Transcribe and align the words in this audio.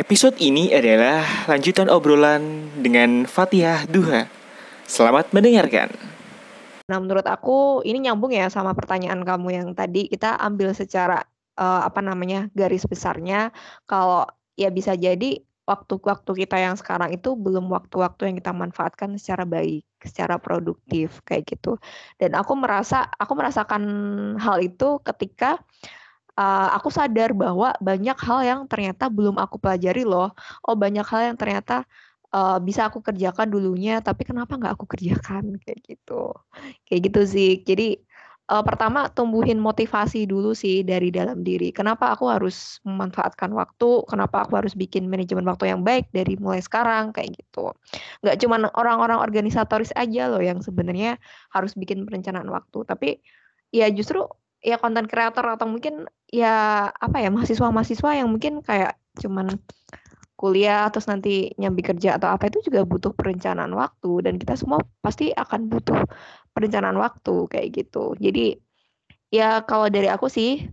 Episode 0.00 0.40
ini 0.40 0.72
adalah 0.72 1.44
lanjutan 1.44 1.92
obrolan 1.92 2.72
dengan 2.80 3.28
Fatihah 3.28 3.84
Duha. 3.84 4.32
Selamat 4.88 5.28
mendengarkan. 5.36 5.92
Nah, 6.88 6.96
menurut 7.04 7.28
aku 7.28 7.84
ini 7.84 8.08
nyambung 8.08 8.32
ya 8.32 8.48
sama 8.48 8.72
pertanyaan 8.72 9.20
kamu 9.20 9.60
yang 9.60 9.68
tadi 9.76 10.08
kita 10.08 10.40
ambil 10.40 10.72
secara 10.72 11.20
uh, 11.60 11.84
apa 11.84 12.00
namanya 12.00 12.48
garis 12.56 12.88
besarnya. 12.88 13.52
Kalau 13.84 14.24
ya 14.56 14.72
bisa 14.72 14.96
jadi 14.96 15.44
waktu-waktu 15.68 16.48
kita 16.48 16.56
yang 16.56 16.80
sekarang 16.80 17.12
itu 17.12 17.36
belum 17.36 17.68
waktu-waktu 17.68 18.32
yang 18.32 18.36
kita 18.40 18.56
manfaatkan 18.56 19.20
secara 19.20 19.44
baik, 19.44 19.84
secara 20.00 20.40
produktif 20.40 21.20
kayak 21.28 21.44
gitu. 21.44 21.76
Dan 22.16 22.40
aku 22.40 22.56
merasa 22.56 23.04
aku 23.20 23.36
merasakan 23.36 23.84
hal 24.40 24.64
itu 24.64 24.96
ketika 25.04 25.60
uh, 26.40 26.68
aku 26.76 26.88
sadar 26.88 27.36
bahwa 27.36 27.76
banyak 27.84 28.16
hal 28.16 28.40
yang 28.40 28.60
ternyata 28.64 29.12
belum 29.12 29.36
aku 29.36 29.60
pelajari 29.60 30.08
loh. 30.08 30.32
Oh, 30.64 30.72
banyak 30.74 31.04
hal 31.04 31.20
yang 31.32 31.36
ternyata 31.36 31.84
uh, 32.32 32.56
bisa 32.56 32.88
aku 32.88 33.04
kerjakan 33.04 33.52
dulunya, 33.52 34.00
tapi 34.00 34.24
kenapa 34.24 34.56
nggak 34.56 34.72
aku 34.80 34.86
kerjakan 34.88 35.54
kayak 35.64 35.80
gitu. 35.84 36.32
Kayak 36.88 37.00
gitu 37.12 37.20
sih. 37.28 37.50
Jadi 37.68 38.00
uh, 38.48 38.64
pertama 38.64 39.12
tumbuhin 39.12 39.60
motivasi 39.60 40.24
dulu 40.24 40.56
sih 40.56 40.80
dari 40.80 41.12
dalam 41.12 41.44
diri. 41.44 41.70
Kenapa 41.76 42.16
aku 42.16 42.32
harus 42.32 42.80
memanfaatkan 42.88 43.52
waktu? 43.52 44.08
Kenapa 44.08 44.48
aku 44.48 44.56
harus 44.64 44.72
bikin 44.72 45.06
manajemen 45.12 45.44
waktu 45.44 45.70
yang 45.76 45.84
baik 45.84 46.08
dari 46.10 46.40
mulai 46.40 46.64
sekarang 46.64 47.12
kayak 47.12 47.36
gitu. 47.36 47.76
Nggak 48.24 48.36
cuma 48.40 48.56
orang-orang 48.80 49.20
organisatoris 49.20 49.92
aja 49.92 50.32
loh 50.32 50.40
yang 50.40 50.64
sebenarnya 50.64 51.20
harus 51.52 51.76
bikin 51.76 52.08
perencanaan 52.08 52.48
waktu, 52.48 52.88
tapi 52.88 53.20
ya 53.70 53.86
justru 53.92 54.26
ya 54.60 54.76
konten 54.76 55.08
kreator 55.08 55.44
atau 55.56 55.66
mungkin 55.68 56.04
ya 56.28 56.88
apa 56.92 57.16
ya 57.20 57.32
mahasiswa-mahasiswa 57.32 58.10
yang 58.20 58.28
mungkin 58.28 58.60
kayak 58.60 59.00
cuman 59.16 59.56
kuliah 60.40 60.88
terus 60.88 61.04
nanti 61.04 61.52
nyambi 61.60 61.84
kerja 61.84 62.16
atau 62.16 62.32
apa 62.32 62.48
itu 62.48 62.64
juga 62.64 62.88
butuh 62.88 63.12
perencanaan 63.12 63.76
waktu 63.76 64.24
dan 64.24 64.40
kita 64.40 64.56
semua 64.56 64.80
pasti 65.04 65.36
akan 65.36 65.68
butuh 65.68 66.00
perencanaan 66.56 66.96
waktu 66.96 67.44
kayak 67.52 67.68
gitu. 67.76 68.16
Jadi 68.16 68.56
ya 69.28 69.60
kalau 69.68 69.92
dari 69.92 70.08
aku 70.08 70.32
sih 70.32 70.64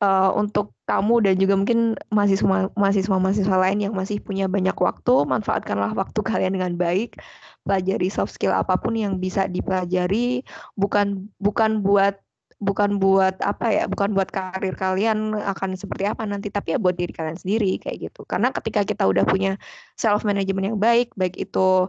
uh, 0.00 0.32
untuk 0.32 0.72
kamu 0.88 1.28
dan 1.28 1.34
juga 1.36 1.54
mungkin 1.60 2.00
mahasiswa 2.08 2.72
mahasiswa 2.74 3.16
mahasiswa 3.20 3.56
lain 3.60 3.84
yang 3.84 3.92
masih 3.92 4.24
punya 4.24 4.48
banyak 4.48 4.74
waktu, 4.74 5.14
manfaatkanlah 5.28 5.92
waktu 5.92 6.20
kalian 6.30 6.56
dengan 6.56 6.74
baik. 6.80 7.20
Pelajari 7.68 8.08
soft 8.08 8.32
skill 8.32 8.56
apa 8.56 8.80
pun 8.80 8.96
yang 8.96 9.20
bisa 9.20 9.44
dipelajari, 9.44 10.40
bukan 10.80 11.28
bukan 11.36 11.84
buat 11.84 12.16
bukan 12.60 13.00
buat 13.00 13.40
apa 13.40 13.72
ya, 13.72 13.84
bukan 13.88 14.12
buat 14.12 14.28
karir 14.28 14.76
kalian 14.76 15.32
akan 15.32 15.74
seperti 15.80 16.04
apa 16.04 16.28
nanti, 16.28 16.52
tapi 16.52 16.76
ya 16.76 16.78
buat 16.78 16.94
diri 16.94 17.10
kalian 17.10 17.40
sendiri 17.40 17.80
kayak 17.80 18.12
gitu. 18.12 18.28
Karena 18.28 18.52
ketika 18.52 18.84
kita 18.84 19.08
udah 19.08 19.24
punya 19.24 19.56
self 19.96 20.22
management 20.28 20.76
yang 20.76 20.78
baik, 20.78 21.10
baik 21.16 21.40
itu 21.40 21.88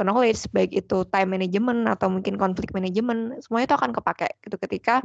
knowledge, 0.00 0.48
baik 0.56 0.72
itu 0.72 1.04
time 1.12 1.28
management 1.36 1.84
atau 1.84 2.08
mungkin 2.08 2.40
konflik 2.40 2.72
management, 2.72 3.44
semuanya 3.44 3.72
itu 3.72 3.76
akan 3.76 3.92
kepake 3.92 4.28
gitu 4.40 4.56
ketika 4.56 5.04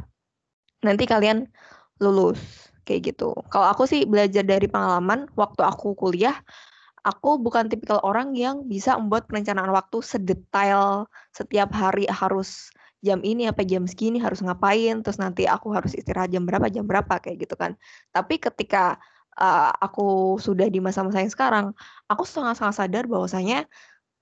nanti 0.80 1.04
kalian 1.04 1.48
lulus 2.00 2.72
kayak 2.88 3.12
gitu. 3.12 3.36
Kalau 3.52 3.68
aku 3.68 3.84
sih 3.84 4.08
belajar 4.08 4.40
dari 4.40 4.64
pengalaman 4.68 5.28
waktu 5.36 5.60
aku 5.68 5.92
kuliah, 5.92 6.36
aku 7.04 7.36
bukan 7.36 7.68
tipikal 7.68 8.00
orang 8.02 8.32
yang 8.32 8.64
bisa 8.64 8.96
membuat 8.96 9.28
perencanaan 9.28 9.68
waktu 9.68 10.00
sedetail 10.00 11.06
setiap 11.30 11.70
hari 11.76 12.08
harus 12.08 12.72
jam 13.06 13.22
ini 13.22 13.46
apa 13.46 13.62
jam 13.62 13.86
segini 13.86 14.18
harus 14.18 14.42
ngapain 14.42 15.06
terus 15.06 15.22
nanti 15.22 15.46
aku 15.46 15.70
harus 15.70 15.94
istirahat 15.94 16.34
jam 16.34 16.42
berapa 16.42 16.66
jam 16.66 16.82
berapa 16.82 17.22
kayak 17.22 17.46
gitu 17.46 17.54
kan 17.54 17.78
tapi 18.10 18.42
ketika 18.42 18.98
uh, 19.38 19.70
aku 19.78 20.36
sudah 20.42 20.66
di 20.66 20.82
masa-masa 20.82 21.22
yang 21.22 21.30
sekarang 21.30 21.66
aku 22.10 22.26
sangat-sangat 22.26 22.74
sadar 22.74 23.04
bahwasanya 23.06 23.70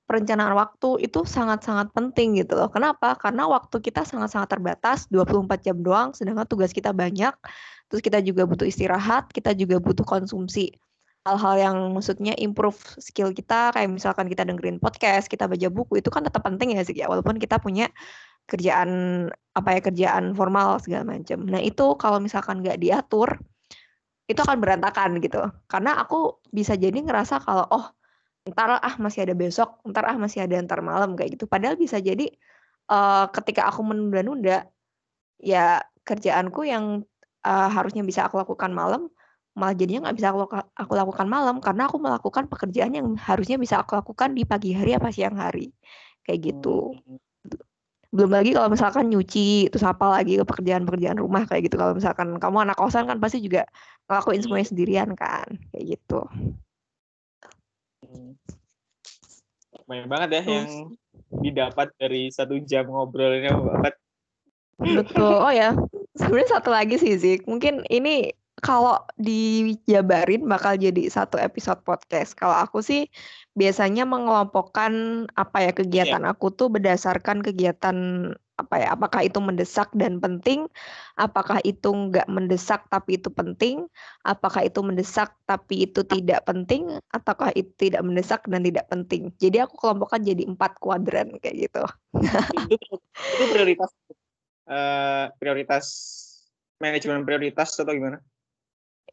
perencanaan 0.04 0.52
waktu 0.52 1.08
itu 1.08 1.24
sangat-sangat 1.24 1.88
penting 1.96 2.36
gitu 2.36 2.60
loh. 2.60 2.68
Kenapa? 2.68 3.16
Karena 3.16 3.48
waktu 3.48 3.80
kita 3.80 4.04
sangat-sangat 4.04 4.52
terbatas, 4.52 5.08
24 5.08 5.64
jam 5.64 5.80
doang, 5.80 6.12
sedangkan 6.12 6.44
tugas 6.44 6.76
kita 6.76 6.92
banyak. 6.92 7.32
Terus 7.88 8.00
kita 8.04 8.20
juga 8.20 8.44
butuh 8.44 8.68
istirahat, 8.68 9.32
kita 9.32 9.56
juga 9.56 9.80
butuh 9.80 10.04
konsumsi 10.04 10.76
hal-hal 11.24 11.54
yang 11.56 11.76
maksudnya 11.96 12.36
improve 12.36 12.76
skill 13.00 13.32
kita 13.32 13.72
kayak 13.72 13.88
misalkan 13.88 14.28
kita 14.28 14.44
dengerin 14.44 14.76
podcast, 14.76 15.32
kita 15.32 15.48
baca 15.48 15.68
buku 15.72 16.04
itu 16.04 16.12
kan 16.12 16.20
tetap 16.20 16.44
penting 16.44 16.76
ya 16.76 16.84
sih 16.84 16.92
ya 16.92 17.08
walaupun 17.08 17.40
kita 17.40 17.56
punya 17.56 17.88
kerjaan 18.44 19.24
apa 19.56 19.68
ya 19.72 19.80
kerjaan 19.80 20.36
formal 20.36 20.76
segala 20.84 21.16
macam. 21.16 21.48
Nah 21.48 21.64
itu 21.64 21.96
kalau 21.96 22.20
misalkan 22.20 22.60
nggak 22.60 22.76
diatur 22.76 23.40
itu 24.28 24.40
akan 24.40 24.60
berantakan 24.60 25.16
gitu. 25.24 25.40
Karena 25.64 26.00
aku 26.04 26.44
bisa 26.52 26.76
jadi 26.76 26.96
ngerasa 27.00 27.40
kalau 27.40 27.64
oh 27.72 27.86
ntar 28.44 28.76
ah 28.76 28.94
masih 29.00 29.24
ada 29.24 29.32
besok, 29.32 29.80
ntar 29.88 30.04
ah 30.04 30.16
masih 30.20 30.44
ada 30.44 30.60
ntar 30.60 30.84
malam 30.84 31.16
kayak 31.16 31.40
gitu. 31.40 31.48
Padahal 31.48 31.80
bisa 31.80 31.96
jadi 32.04 32.28
uh, 32.92 33.32
ketika 33.32 33.72
aku 33.72 33.80
menunda-nunda 33.80 34.68
ya 35.40 35.80
kerjaanku 36.04 36.68
yang 36.68 37.00
uh, 37.48 37.68
harusnya 37.72 38.04
bisa 38.04 38.28
aku 38.28 38.36
lakukan 38.36 38.76
malam 38.76 39.08
malah 39.54 39.74
jadinya 39.78 40.10
nggak 40.10 40.16
bisa 40.18 40.28
aku, 40.34 40.44
aku 40.74 40.92
lakukan 40.98 41.26
malam 41.30 41.62
karena 41.62 41.86
aku 41.86 41.96
melakukan 42.02 42.50
pekerjaan 42.50 42.92
yang 42.94 43.14
harusnya 43.14 43.54
bisa 43.54 43.78
aku 43.82 43.94
lakukan 43.94 44.34
di 44.34 44.42
pagi 44.42 44.74
hari 44.74 44.98
apa 44.98 45.14
siang 45.14 45.38
hari 45.38 45.70
kayak 46.26 46.52
gitu. 46.52 46.98
Hmm 47.06 47.22
belum 48.14 48.30
lagi 48.30 48.54
kalau 48.54 48.70
misalkan 48.70 49.10
nyuci 49.10 49.66
terus 49.74 49.82
apa 49.82 50.06
lagi 50.06 50.38
ke 50.38 50.46
pekerjaan-pekerjaan 50.46 51.18
rumah 51.18 51.50
kayak 51.50 51.66
gitu 51.66 51.74
kalau 51.74 51.98
misalkan 51.98 52.38
kamu 52.38 52.62
anak 52.62 52.78
kosan 52.78 53.10
kan 53.10 53.18
pasti 53.18 53.42
juga 53.42 53.66
ngelakuin 54.06 54.38
hmm. 54.38 54.44
semuanya 54.46 54.66
sendirian 54.70 55.10
kan 55.18 55.58
kayak 55.74 55.98
gitu 55.98 56.22
hmm. 58.06 58.38
banyak 59.90 60.06
banget 60.06 60.28
ya 60.30 60.42
terus. 60.46 60.46
yang 60.46 60.70
didapat 61.42 61.90
dari 61.98 62.30
satu 62.30 62.54
jam 62.62 62.86
ngobrolnya 62.86 63.50
banget 63.50 63.94
betul 64.78 65.34
oh 65.34 65.50
ya 65.50 65.74
sebenarnya 66.14 66.48
satu 66.54 66.70
lagi 66.70 66.94
sih 67.02 67.18
Zik 67.18 67.50
mungkin 67.50 67.82
ini 67.90 68.30
kalau 68.62 69.02
dijabarin 69.18 70.46
bakal 70.46 70.78
jadi 70.78 71.10
satu 71.10 71.42
episode 71.42 71.82
podcast. 71.82 72.38
Kalau 72.38 72.54
aku 72.54 72.78
sih 72.84 73.10
biasanya 73.58 74.06
mengelompokkan 74.06 75.26
apa 75.34 75.70
ya 75.70 75.72
kegiatan 75.74 76.22
yeah. 76.22 76.32
aku 76.34 76.54
tuh 76.54 76.70
berdasarkan 76.70 77.42
kegiatan 77.42 77.96
apa 78.54 78.86
ya 78.86 78.94
apakah 78.94 79.26
itu 79.26 79.42
mendesak 79.42 79.90
dan 79.98 80.22
penting 80.22 80.70
apakah 81.18 81.58
itu 81.66 81.90
nggak 81.90 82.30
mendesak 82.30 82.86
tapi 82.86 83.18
itu 83.18 83.26
penting 83.26 83.90
apakah 84.22 84.62
itu 84.62 84.78
mendesak 84.78 85.34
tapi 85.42 85.90
itu 85.90 86.06
tidak 86.06 86.46
penting 86.46 86.86
ataukah 87.10 87.50
itu 87.58 87.74
tidak 87.74 88.06
mendesak 88.06 88.46
dan 88.46 88.62
tidak 88.62 88.86
penting 88.86 89.34
jadi 89.42 89.66
aku 89.66 89.74
kelompokkan 89.74 90.22
jadi 90.22 90.46
empat 90.46 90.78
kuadran 90.78 91.34
kayak 91.42 91.66
gitu 91.66 91.82
itu, 92.70 92.94
itu 93.34 93.44
prioritas 93.50 93.90
uh, 94.70 95.34
prioritas 95.42 95.84
manajemen 96.78 97.26
prioritas 97.26 97.74
atau 97.74 97.90
gimana 97.90 98.22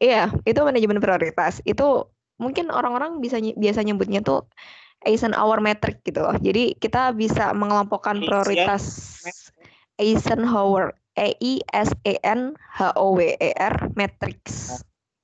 Iya, 0.02 0.34
itu 0.42 0.58
manajemen 0.66 0.98
prioritas. 0.98 1.62
Itu 1.62 2.10
mungkin 2.42 2.74
orang-orang 2.74 3.22
bisa 3.22 3.38
biasa 3.38 3.86
nyebutnya 3.86 4.18
tuh 4.18 4.50
Eisenhower 5.06 5.62
metric 5.62 6.02
gitu 6.02 6.26
loh. 6.26 6.34
Jadi 6.42 6.74
kita 6.74 7.14
bisa 7.14 7.54
mengelompokkan 7.54 8.18
prioritas 8.18 8.82
Eisenhower 10.02 10.98
E 11.14 11.38
I 11.38 11.62
S 11.70 11.94
E 12.02 12.18
N 12.26 12.58
H 12.58 12.98
O 12.98 13.14
W 13.14 13.30
E 13.38 13.50
R 13.54 13.94
matrix. 13.94 14.70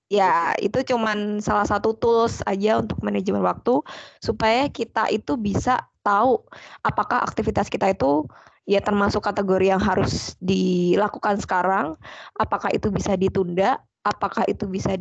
Ya, 0.09 0.57
itu 0.63 0.81
cuman 0.89 1.43
salah 1.45 1.69
satu 1.69 1.93
tools 1.99 2.41
aja 2.49 2.81
untuk 2.81 3.03
manajemen 3.05 3.45
waktu 3.45 3.85
supaya 4.25 4.71
kita 4.73 5.11
itu 5.13 5.37
bisa 5.37 5.85
tahu 6.01 6.41
apakah 6.81 7.21
aktivitas 7.21 7.69
kita 7.69 7.93
itu 7.93 8.25
ya 8.65 8.81
termasuk 8.81 9.21
kategori 9.21 9.69
yang 9.69 9.81
harus 9.81 10.33
dilakukan 10.41 11.41
sekarang, 11.41 11.97
apakah 12.41 12.73
itu 12.73 12.89
bisa 12.89 13.17
ditunda 13.21 13.81
apakah 14.07 14.45
itu 14.49 14.65
bisa 14.71 14.95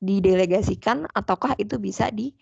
didelegasikan 0.00 1.06
ataukah 1.14 1.54
itu 1.56 1.78
bisa 1.78 2.10
di 2.10 2.34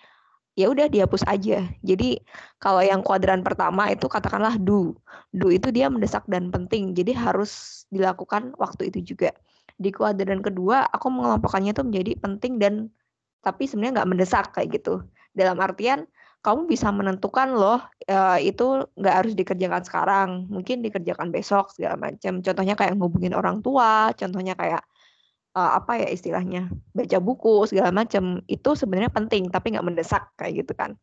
ya 0.55 0.71
udah 0.71 0.87
dihapus 0.87 1.27
aja. 1.27 1.67
Jadi 1.83 2.23
kalau 2.63 2.81
yang 2.83 3.03
kuadran 3.03 3.43
pertama 3.43 3.91
itu 3.91 4.07
katakanlah 4.07 4.55
do. 4.59 4.95
Do 5.35 5.51
itu 5.51 5.75
dia 5.75 5.91
mendesak 5.91 6.25
dan 6.31 6.51
penting. 6.55 6.95
Jadi 6.95 7.11
harus 7.15 7.85
dilakukan 7.91 8.55
waktu 8.59 8.91
itu 8.95 9.15
juga. 9.15 9.35
Di 9.75 9.91
kuadran 9.91 10.41
kedua 10.41 10.87
aku 10.91 11.11
mengelompokkannya 11.11 11.75
itu 11.75 11.83
menjadi 11.83 12.13
penting 12.23 12.53
dan 12.63 12.75
tapi 13.43 13.69
sebenarnya 13.69 14.03
nggak 14.03 14.11
mendesak 14.11 14.45
kayak 14.55 14.81
gitu. 14.81 15.03
Dalam 15.35 15.59
artian 15.59 16.07
kamu 16.45 16.69
bisa 16.69 16.93
menentukan 16.93 17.57
loh 17.57 17.81
uh, 18.07 18.39
itu 18.39 18.85
nggak 19.01 19.15
harus 19.17 19.33
dikerjakan 19.33 19.83
sekarang, 19.83 20.29
mungkin 20.53 20.85
dikerjakan 20.85 21.33
besok 21.33 21.73
segala 21.73 21.97
macam. 21.97 22.45
Contohnya 22.45 22.77
kayak 22.77 22.95
ngubungin 23.01 23.33
orang 23.33 23.65
tua, 23.65 24.13
contohnya 24.13 24.53
kayak 24.53 24.85
uh, 25.55 25.79
apa 25.79 26.03
ya 26.03 26.09
istilahnya 26.11 26.69
baca 26.93 27.19
buku 27.23 27.65
segala 27.71 27.95
macam 27.95 28.43
itu 28.51 28.71
sebenarnya 28.75 29.11
penting 29.15 29.49
tapi 29.49 29.75
nggak 29.75 29.87
mendesak 29.87 30.31
kayak 30.35 30.67
gitu 30.67 30.73
kan. 30.75 30.99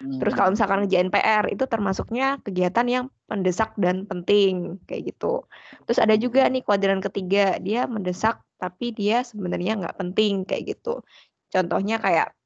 Hmm. 0.00 0.20
Terus 0.20 0.32
kalau 0.36 0.52
misalkan 0.52 0.84
ngerjain 0.84 1.08
PR 1.08 1.44
itu 1.48 1.64
termasuknya 1.64 2.40
kegiatan 2.44 2.86
yang 2.86 3.04
mendesak 3.26 3.72
dan 3.80 4.04
penting 4.04 4.76
kayak 4.84 5.16
gitu. 5.16 5.48
Terus 5.88 5.98
ada 5.98 6.14
juga 6.20 6.46
nih 6.46 6.62
kuadran 6.62 7.00
ketiga 7.00 7.56
dia 7.58 7.88
mendesak 7.88 8.44
tapi 8.60 8.92
dia 8.92 9.24
sebenarnya 9.24 9.80
nggak 9.80 9.96
penting 9.96 10.44
kayak 10.44 10.76
gitu. 10.76 11.00
Contohnya 11.48 11.96
kayak 12.00 12.36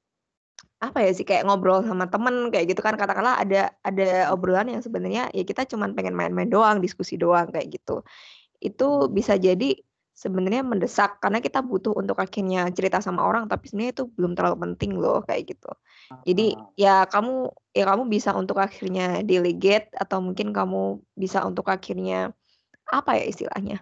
apa 0.81 1.05
ya 1.05 1.13
sih 1.13 1.29
kayak 1.29 1.45
ngobrol 1.45 1.85
sama 1.85 2.09
temen 2.09 2.49
kayak 2.49 2.73
gitu 2.73 2.81
kan 2.81 2.97
katakanlah 2.97 3.37
ada 3.37 3.69
ada 3.85 4.33
obrolan 4.33 4.73
yang 4.73 4.81
sebenarnya 4.81 5.29
ya 5.37 5.45
kita 5.45 5.69
cuma 5.69 5.93
pengen 5.93 6.17
main-main 6.17 6.49
doang 6.49 6.81
diskusi 6.81 7.21
doang 7.21 7.53
kayak 7.53 7.69
gitu 7.69 8.01
itu 8.65 8.89
bisa 9.13 9.37
jadi 9.37 9.77
sebenarnya 10.21 10.61
mendesak 10.61 11.17
karena 11.17 11.41
kita 11.41 11.65
butuh 11.65 11.97
untuk 11.97 12.21
akhirnya 12.21 12.69
cerita 12.77 13.01
sama 13.01 13.25
orang 13.25 13.49
tapi 13.49 13.73
sebenarnya 13.73 13.93
itu 13.97 14.05
belum 14.13 14.37
terlalu 14.37 14.57
penting 14.69 15.01
loh 15.01 15.25
kayak 15.25 15.57
gitu. 15.57 15.73
Jadi 16.29 16.61
ya 16.77 17.09
kamu 17.09 17.49
ya 17.73 17.85
kamu 17.89 18.03
bisa 18.13 18.37
untuk 18.37 18.61
akhirnya 18.61 19.25
delegate 19.25 19.89
atau 19.97 20.21
mungkin 20.21 20.53
kamu 20.53 21.01
bisa 21.17 21.41
untuk 21.49 21.73
akhirnya 21.73 22.37
apa 22.91 23.17
ya 23.17 23.25
istilahnya 23.33 23.81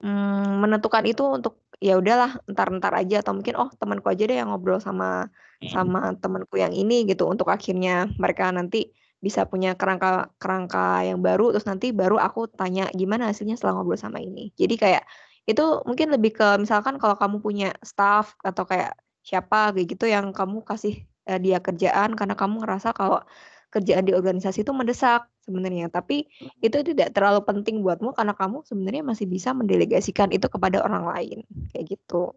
hmm, 0.00 0.62
menentukan 0.64 1.04
itu 1.04 1.24
untuk 1.26 1.60
ya 1.82 2.00
udahlah 2.00 2.40
ntar-ntar 2.48 2.96
aja 2.96 3.20
atau 3.20 3.36
mungkin 3.36 3.54
oh 3.60 3.68
temanku 3.76 4.08
aja 4.08 4.24
deh 4.24 4.36
yang 4.38 4.48
ngobrol 4.48 4.80
sama 4.80 5.28
hmm. 5.60 5.68
sama 5.68 6.00
temanku 6.16 6.56
yang 6.56 6.72
ini 6.72 7.04
gitu 7.04 7.28
untuk 7.28 7.52
akhirnya 7.52 8.08
mereka 8.16 8.48
nanti 8.48 8.92
bisa 9.20 9.48
punya 9.48 9.74
kerangka 9.74 10.30
kerangka 10.36 11.02
yang 11.02 11.24
baru 11.24 11.50
terus 11.56 11.66
nanti 11.66 11.90
baru 11.90 12.20
aku 12.20 12.52
tanya 12.52 12.86
gimana 12.92 13.32
hasilnya 13.32 13.56
setelah 13.56 13.80
ngobrol 13.80 13.98
sama 13.98 14.20
ini. 14.20 14.52
Jadi 14.54 14.76
kayak 14.76 15.02
itu 15.46 15.64
mungkin 15.86 16.10
lebih 16.10 16.34
ke 16.34 16.48
misalkan 16.58 16.98
kalau 16.98 17.14
kamu 17.14 17.38
punya 17.38 17.70
staff 17.80 18.34
atau 18.42 18.66
kayak 18.66 18.98
siapa 19.22 19.74
kayak 19.74 19.86
gitu 19.94 20.06
yang 20.10 20.34
kamu 20.34 20.62
kasih 20.66 21.06
uh, 21.30 21.38
dia 21.38 21.62
kerjaan 21.62 22.18
karena 22.18 22.34
kamu 22.34 22.62
ngerasa 22.62 22.90
kalau 22.94 23.22
kerjaan 23.70 24.06
di 24.06 24.14
organisasi 24.14 24.62
itu 24.64 24.72
mendesak 24.72 25.28
sebenarnya, 25.44 25.92
tapi 25.92 26.26
hmm. 26.26 26.64
itu 26.64 26.80
tidak 26.94 27.12
terlalu 27.12 27.44
penting 27.44 27.84
buatmu 27.84 28.14
karena 28.16 28.32
kamu 28.32 28.64
sebenarnya 28.64 29.02
masih 29.04 29.26
bisa 29.28 29.52
mendelegasikan 29.52 30.32
itu 30.32 30.48
kepada 30.48 30.80
orang 30.80 31.04
lain, 31.12 31.38
kayak 31.74 31.98
gitu. 31.98 32.32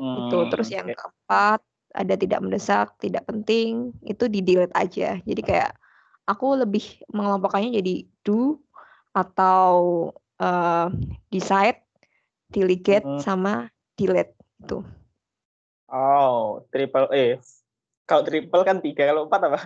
Hmm, 0.00 0.30
itu. 0.30 0.38
Terus 0.48 0.68
yang 0.72 0.88
keempat, 0.88 1.60
ada 1.92 2.14
tidak 2.16 2.40
mendesak, 2.40 2.96
tidak 3.02 3.26
penting, 3.26 3.92
itu 4.06 4.24
di-delete 4.30 4.72
aja. 4.72 5.18
Jadi 5.20 5.42
kayak 5.44 5.76
aku 6.24 6.64
lebih 6.64 7.04
mengelompokkannya 7.12 7.76
jadi 7.82 7.94
do 8.22 8.56
atau 9.12 9.70
uh, 10.40 10.88
decide, 11.28 11.82
delegate 12.50 13.06
hmm. 13.06 13.22
sama 13.22 13.70
delete 13.94 14.34
itu. 14.60 14.82
Oh, 15.90 16.62
triple 16.70 17.10
E. 17.10 17.42
Kalau 18.06 18.22
triple 18.22 18.62
kan 18.62 18.78
tiga, 18.78 19.10
kalau 19.10 19.26
empat 19.26 19.40
apa? 19.46 19.60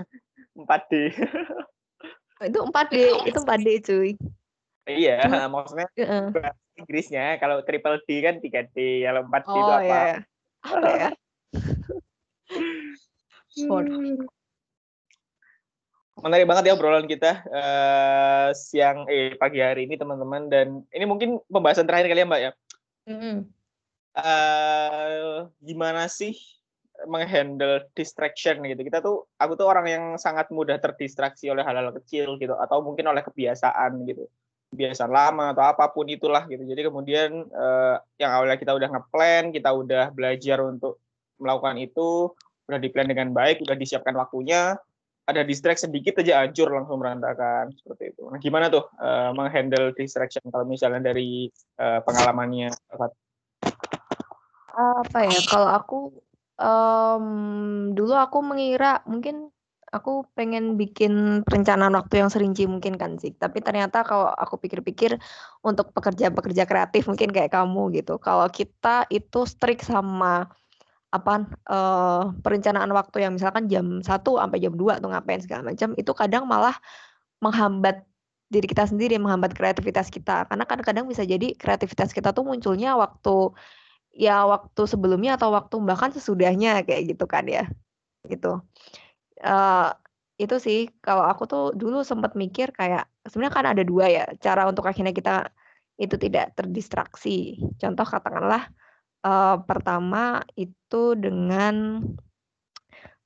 4D. 0.57 0.93
itu 2.45 2.61
4D, 2.61 2.95
itu 3.29 3.41
4D 3.41 3.69
cuy. 3.85 4.11
Iya, 4.85 5.25
Cuma, 5.25 5.49
maksudnya 5.65 5.89
uh. 6.05 6.29
Inggrisnya 6.75 7.39
kalau 7.39 7.63
triple 7.63 8.03
D 8.05 8.21
kan 8.21 8.43
3D, 8.43 9.07
kalau 9.07 9.23
4D 9.29 9.49
oh, 9.49 9.57
itu 9.57 9.73
apa? 9.73 9.81
Iya. 9.81 10.01
iya. 10.05 10.17
Apa 10.65 10.89
ya? 10.93 11.11
Menarik 16.25 16.47
banget 16.47 16.65
ya 16.71 16.75
obrolan 16.79 17.11
kita 17.11 17.43
uh, 17.51 18.49
siang 18.55 19.05
eh 19.11 19.35
pagi 19.35 19.61
hari 19.61 19.85
ini 19.85 19.99
teman-teman 19.99 20.47
dan 20.47 20.81
ini 20.95 21.05
mungkin 21.05 21.43
pembahasan 21.51 21.85
terakhir 21.85 22.09
kali 22.11 22.23
ya 22.23 22.29
Mbak 22.31 22.41
ya. 22.41 22.51
Mm 23.05 23.17
-hmm. 23.21 23.37
uh, 24.17 25.49
gimana 25.61 26.09
sih 26.09 26.33
menghandle 27.05 27.91
distraction 27.93 28.63
gitu. 28.65 28.81
Kita 28.87 29.03
tuh 29.03 29.27
aku 29.37 29.59
tuh 29.59 29.67
orang 29.67 29.87
yang 29.91 30.05
sangat 30.17 30.49
mudah 30.55 30.79
terdistraksi 30.79 31.51
oleh 31.51 31.67
hal-hal 31.67 31.91
kecil 32.03 32.39
gitu 32.39 32.55
atau 32.55 32.81
mungkin 32.81 33.11
oleh 33.11 33.21
kebiasaan 33.21 34.07
gitu. 34.07 34.31
Kebiasaan 34.73 35.11
lama 35.11 35.55
atau 35.55 35.65
apa 35.67 35.91
pun 35.91 36.07
itulah 36.07 36.47
gitu. 36.47 36.63
Jadi 36.63 36.87
kemudian 36.87 37.31
eh, 37.51 37.97
yang 38.19 38.31
awalnya 38.35 38.59
kita 38.59 38.73
udah 38.75 38.89
ngeplan, 38.91 39.51
kita 39.51 39.71
udah 39.75 40.05
belajar 40.15 40.59
untuk 40.63 41.03
melakukan 41.39 41.77
itu, 41.83 42.31
udah 42.71 42.81
diplan 42.81 43.11
dengan 43.11 43.35
baik, 43.35 43.61
udah 43.63 43.77
disiapkan 43.77 44.15
waktunya, 44.15 44.79
ada 45.25 45.43
distract 45.43 45.85
sedikit 45.85 46.21
aja 46.21 46.45
hancur 46.45 46.69
langsung 46.69 47.01
berantakan 47.01 47.73
seperti 47.77 48.17
itu. 48.17 48.29
Nah, 48.29 48.39
gimana 48.41 48.69
tuh 48.69 48.89
uh, 49.01 49.33
menghandle 49.33 49.93
distraction 49.97 50.45
kalau 50.53 50.69
misalnya 50.69 51.11
dari 51.13 51.49
uh, 51.81 52.05
pengalamannya? 52.05 52.73
Apa 54.77 55.19
ya? 55.27 55.41
Kalau 55.49 55.71
aku 55.73 55.99
Um, 56.55 57.91
dulu 57.99 58.15
aku 58.15 58.39
mengira 58.39 59.03
mungkin 59.11 59.51
aku 59.91 60.23
pengen 60.39 60.79
bikin 60.79 61.43
perencanaan 61.43 61.91
waktu 61.99 62.23
yang 62.23 62.31
serinci 62.31 62.63
mungkin 62.71 62.95
kan 62.95 63.19
sih, 63.19 63.35
tapi 63.35 63.59
ternyata 63.59 64.07
kalau 64.07 64.31
aku 64.31 64.63
pikir-pikir 64.63 65.19
untuk 65.67 65.91
pekerja-pekerja 65.91 66.63
kreatif 66.63 67.11
mungkin 67.11 67.35
kayak 67.35 67.51
kamu 67.59 67.99
gitu, 67.99 68.23
kalau 68.23 68.47
kita 68.47 69.03
itu 69.11 69.43
strict 69.51 69.83
sama 69.83 70.47
apa 71.15 71.47
uh, 71.71 72.35
perencanaan 72.43 72.91
waktu 72.91 73.23
yang 73.23 73.39
misalkan 73.39 73.71
jam 73.71 74.03
1 74.03 74.11
sampai 74.11 74.59
jam 74.59 74.75
2 74.75 74.99
tuh 74.99 75.09
ngapain 75.15 75.39
segala 75.39 75.63
macam, 75.71 75.95
itu 75.95 76.13
kadang 76.13 76.45
malah 76.51 76.75
menghambat 77.39 78.03
diri 78.51 78.67
kita 78.67 78.91
sendiri, 78.91 79.15
menghambat 79.23 79.55
kreativitas 79.55 80.11
kita. 80.11 80.51
Karena 80.51 80.67
kadang-kadang 80.67 81.07
bisa 81.07 81.23
jadi 81.23 81.55
kreativitas 81.55 82.11
kita 82.11 82.35
tuh 82.35 82.43
munculnya 82.43 82.99
waktu 82.99 83.55
ya 84.15 84.47
waktu 84.47 84.83
sebelumnya 84.87 85.35
atau 85.39 85.51
waktu 85.51 85.75
bahkan 85.83 86.15
sesudahnya 86.15 86.87
kayak 86.87 87.15
gitu 87.15 87.27
kan 87.27 87.45
ya 87.51 87.67
gitu 88.31 88.63
uh, 89.43 89.91
itu 90.39 90.57
sih 90.59 90.91
kalau 91.03 91.27
aku 91.27 91.47
tuh 91.47 91.65
dulu 91.75 92.03
sempat 92.07 92.39
mikir 92.39 92.71
kayak 92.75 93.07
sebenarnya 93.27 93.55
kan 93.55 93.67
ada 93.75 93.83
dua 93.83 94.07
ya 94.11 94.25
cara 94.39 94.67
untuk 94.71 94.87
akhirnya 94.87 95.15
kita 95.15 95.51
itu 95.99 96.15
tidak 96.19 96.55
terdistraksi 96.59 97.59
contoh 97.79 98.07
katakanlah 98.07 98.71
uh, 99.25 99.57
pertama 99.65 100.45
itu 100.55 101.17
dengan 101.17 102.05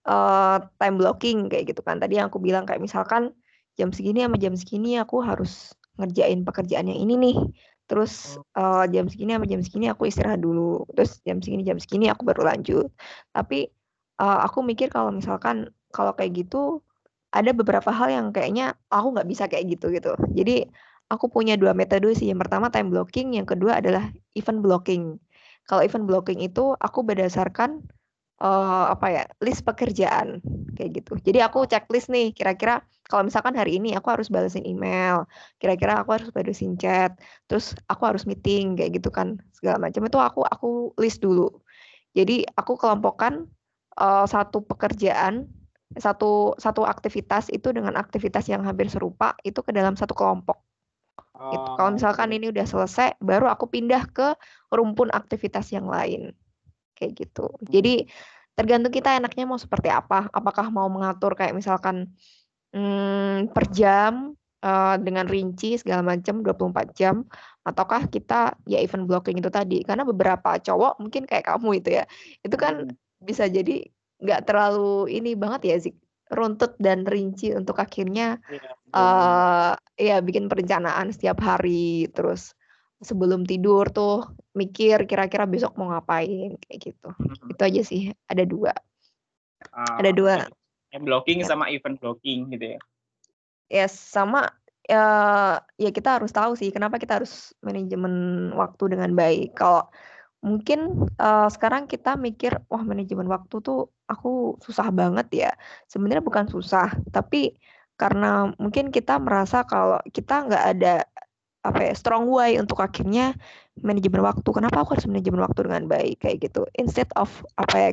uh, 0.07 0.59
time 0.79 0.97
blocking 0.97 1.51
kayak 1.51 1.75
gitu 1.75 1.83
kan. 1.83 1.99
Tadi 1.99 2.17
yang 2.23 2.31
aku 2.31 2.39
bilang 2.41 2.65
kayak 2.65 2.81
misalkan 2.81 3.35
jam 3.75 3.91
segini 3.91 4.25
sama 4.25 4.39
jam 4.41 4.55
segini 4.55 4.99
aku 4.99 5.21
harus 5.21 5.75
ngerjain 5.99 6.47
pekerjaan 6.47 6.89
yang 6.89 6.99
ini 7.03 7.15
nih. 7.19 7.37
Terus 7.89 8.37
uh, 8.55 8.85
jam 8.89 9.09
segini 9.11 9.35
sama 9.37 9.47
jam 9.49 9.61
segini 9.61 9.87
aku 9.91 10.09
istirahat 10.09 10.41
dulu. 10.41 10.87
Terus 10.95 11.21
jam 11.27 11.43
segini 11.43 11.67
jam 11.67 11.77
segini 11.83 12.07
aku 12.09 12.23
baru 12.25 12.47
lanjut. 12.47 12.89
Tapi 13.35 13.69
uh, 14.23 14.39
aku 14.47 14.63
mikir 14.63 14.89
kalau 14.89 15.11
misalkan 15.11 15.69
kalau 15.91 16.15
kayak 16.15 16.47
gitu 16.47 16.81
ada 17.29 17.53
beberapa 17.53 17.93
hal 17.93 18.09
yang 18.09 18.27
kayaknya 18.33 18.77
aku 18.89 19.13
nggak 19.13 19.29
bisa 19.29 19.45
kayak 19.49 19.77
gitu 19.77 19.93
gitu. 19.93 20.17
Jadi 20.33 20.69
aku 21.09 21.33
punya 21.33 21.57
dua 21.57 21.73
metode 21.73 22.13
sih. 22.13 22.29
Yang 22.29 22.49
pertama 22.49 22.69
time 22.69 22.93
blocking 22.93 23.37
yang 23.37 23.49
kedua 23.49 23.81
adalah 23.81 24.13
event 24.37 24.61
blocking 24.61 25.17
kalau 25.69 25.85
event 25.85 26.09
blocking 26.09 26.41
itu 26.41 26.73
aku 26.81 27.05
berdasarkan 27.05 27.85
uh, 28.41 28.89
apa 28.91 29.07
ya 29.13 29.23
list 29.45 29.63
pekerjaan 29.69 30.41
kayak 30.75 31.05
gitu. 31.05 31.21
Jadi 31.21 31.39
aku 31.45 31.69
checklist 31.69 32.09
nih 32.09 32.33
kira-kira 32.33 32.81
kalau 33.09 33.25
misalkan 33.25 33.57
hari 33.57 33.81
ini 33.81 33.97
aku 33.97 34.13
harus 34.13 34.29
balesin 34.29 34.65
email, 34.69 35.25
kira-kira 35.61 36.01
aku 36.01 36.17
harus 36.17 36.29
balesin 36.33 36.77
chat, 36.77 37.17
terus 37.49 37.77
aku 37.89 38.05
harus 38.05 38.25
meeting 38.29 38.77
kayak 38.77 39.01
gitu 39.01 39.09
kan 39.13 39.41
segala 39.57 39.81
macam 39.89 40.05
itu 40.05 40.19
aku 40.21 40.41
aku 40.45 40.97
list 40.97 41.21
dulu. 41.21 41.49
Jadi 42.17 42.49
aku 42.57 42.77
kelompokkan 42.81 43.45
uh, 44.01 44.25
satu 44.25 44.65
pekerjaan 44.65 45.49
satu 45.97 46.53
satu 46.61 46.85
aktivitas 46.85 47.49
itu 47.49 47.73
dengan 47.73 47.97
aktivitas 47.97 48.45
yang 48.49 48.61
hampir 48.61 48.93
serupa 48.93 49.33
itu 49.41 49.65
ke 49.65 49.73
dalam 49.73 49.97
satu 49.97 50.13
kelompok. 50.13 50.68
Oh, 51.39 51.55
gitu. 51.55 51.69
Kalau 51.79 51.91
misalkan 51.95 52.29
ini 52.35 52.51
udah 52.51 52.67
selesai, 52.67 53.15
baru 53.23 53.47
aku 53.47 53.71
pindah 53.71 54.11
ke 54.11 54.35
rumpun 54.75 55.09
aktivitas 55.15 55.71
yang 55.71 55.87
lain 55.87 56.35
kayak 56.99 57.15
gitu. 57.15 57.47
Hmm. 57.47 57.71
Jadi 57.71 58.11
tergantung 58.59 58.91
kita 58.91 59.15
enaknya 59.15 59.47
mau 59.47 59.57
seperti 59.57 59.87
apa. 59.87 60.27
Apakah 60.35 60.67
mau 60.75 60.91
mengatur 60.91 61.39
kayak 61.39 61.55
misalkan 61.55 62.11
hmm, 62.75 63.55
per 63.55 63.71
jam 63.71 64.35
uh, 64.67 64.99
dengan 64.99 65.31
rinci 65.31 65.79
segala 65.79 66.03
macam 66.03 66.43
24 66.43 66.99
jam 66.99 67.23
ataukah 67.63 68.11
kita 68.11 68.59
ya 68.67 68.83
event 68.83 69.07
blocking 69.07 69.39
itu 69.39 69.47
tadi. 69.47 69.87
Karena 69.87 70.03
beberapa 70.03 70.59
cowok 70.59 70.99
mungkin 70.99 71.23
kayak 71.23 71.55
kamu 71.55 71.79
itu 71.79 72.03
ya. 72.03 72.05
Itu 72.43 72.59
kan 72.59 72.91
hmm. 72.91 73.23
bisa 73.23 73.47
jadi 73.47 73.87
nggak 74.19 74.51
terlalu 74.51 75.15
ini 75.15 75.39
banget 75.39 75.71
ya 75.71 75.77
sih 75.79 75.95
runtut 76.29 76.77
dan 76.77 77.09
rinci 77.09 77.53
untuk 77.57 77.81
akhirnya 77.81 78.37
ya, 78.53 78.73
uh, 78.93 79.73
ya 79.97 80.21
bikin 80.21 80.47
perencanaan 80.47 81.09
setiap 81.13 81.41
hari 81.41 82.09
terus 82.13 82.53
sebelum 82.99 83.47
tidur 83.47 83.89
tuh 83.95 84.27
mikir 84.59 85.07
kira-kira 85.07 85.47
besok 85.47 85.79
mau 85.79 85.95
ngapain 85.95 86.59
kayak 86.67 86.79
gitu. 86.83 87.11
Hmm. 87.15 87.53
Itu 87.55 87.63
aja 87.63 87.83
sih. 87.87 88.03
Ada 88.27 88.45
dua. 88.45 88.75
Uh, 89.71 89.97
ada 90.03 90.11
dua. 90.11 90.35
Yang 90.91 91.03
blocking 91.07 91.39
ya. 91.45 91.47
sama 91.47 91.71
event 91.71 91.97
blocking 92.03 92.51
gitu 92.53 92.77
ya. 92.77 92.81
Yes, 93.69 93.93
sama 93.93 94.49
ya, 94.89 95.05
ya 95.77 95.91
kita 95.93 96.19
harus 96.19 96.33
tahu 96.33 96.57
sih 96.57 96.73
kenapa 96.73 96.97
kita 96.97 97.21
harus 97.21 97.53
manajemen 97.61 98.49
waktu 98.57 98.97
dengan 98.97 99.13
baik. 99.15 99.55
Kalau 99.55 99.87
mungkin 100.39 101.11
uh, 101.19 101.49
sekarang 101.51 101.91
kita 101.91 102.15
mikir 102.15 102.55
wah 102.71 102.83
manajemen 102.87 103.27
waktu 103.27 103.59
tuh 103.59 103.91
aku 104.07 104.57
susah 104.63 104.89
banget 104.95 105.27
ya. 105.35 105.51
Sebenarnya 105.91 106.23
bukan 106.23 106.47
susah, 106.47 106.95
tapi 107.11 107.59
karena 107.99 108.55
mungkin 108.63 108.95
kita 108.95 109.19
merasa 109.19 109.67
kalau 109.67 109.99
kita 110.15 110.47
nggak 110.47 110.65
ada 110.79 110.95
apa 111.67 111.91
ya 111.91 111.95
strong 111.99 112.31
way 112.31 112.55
untuk 112.57 112.79
akhirnya 112.79 113.35
manajemen 113.83 114.23
waktu 114.23 114.47
kenapa 114.47 114.87
aku 114.87 114.95
harus 114.95 115.11
manajemen 115.11 115.43
waktu 115.43 115.67
dengan 115.67 115.85
baik? 115.91 116.23
Kayak 116.23 116.51
gitu. 116.51 116.63
Instead 116.79 117.11
of 117.19 117.29
apa 117.59 117.77
ya 117.77 117.91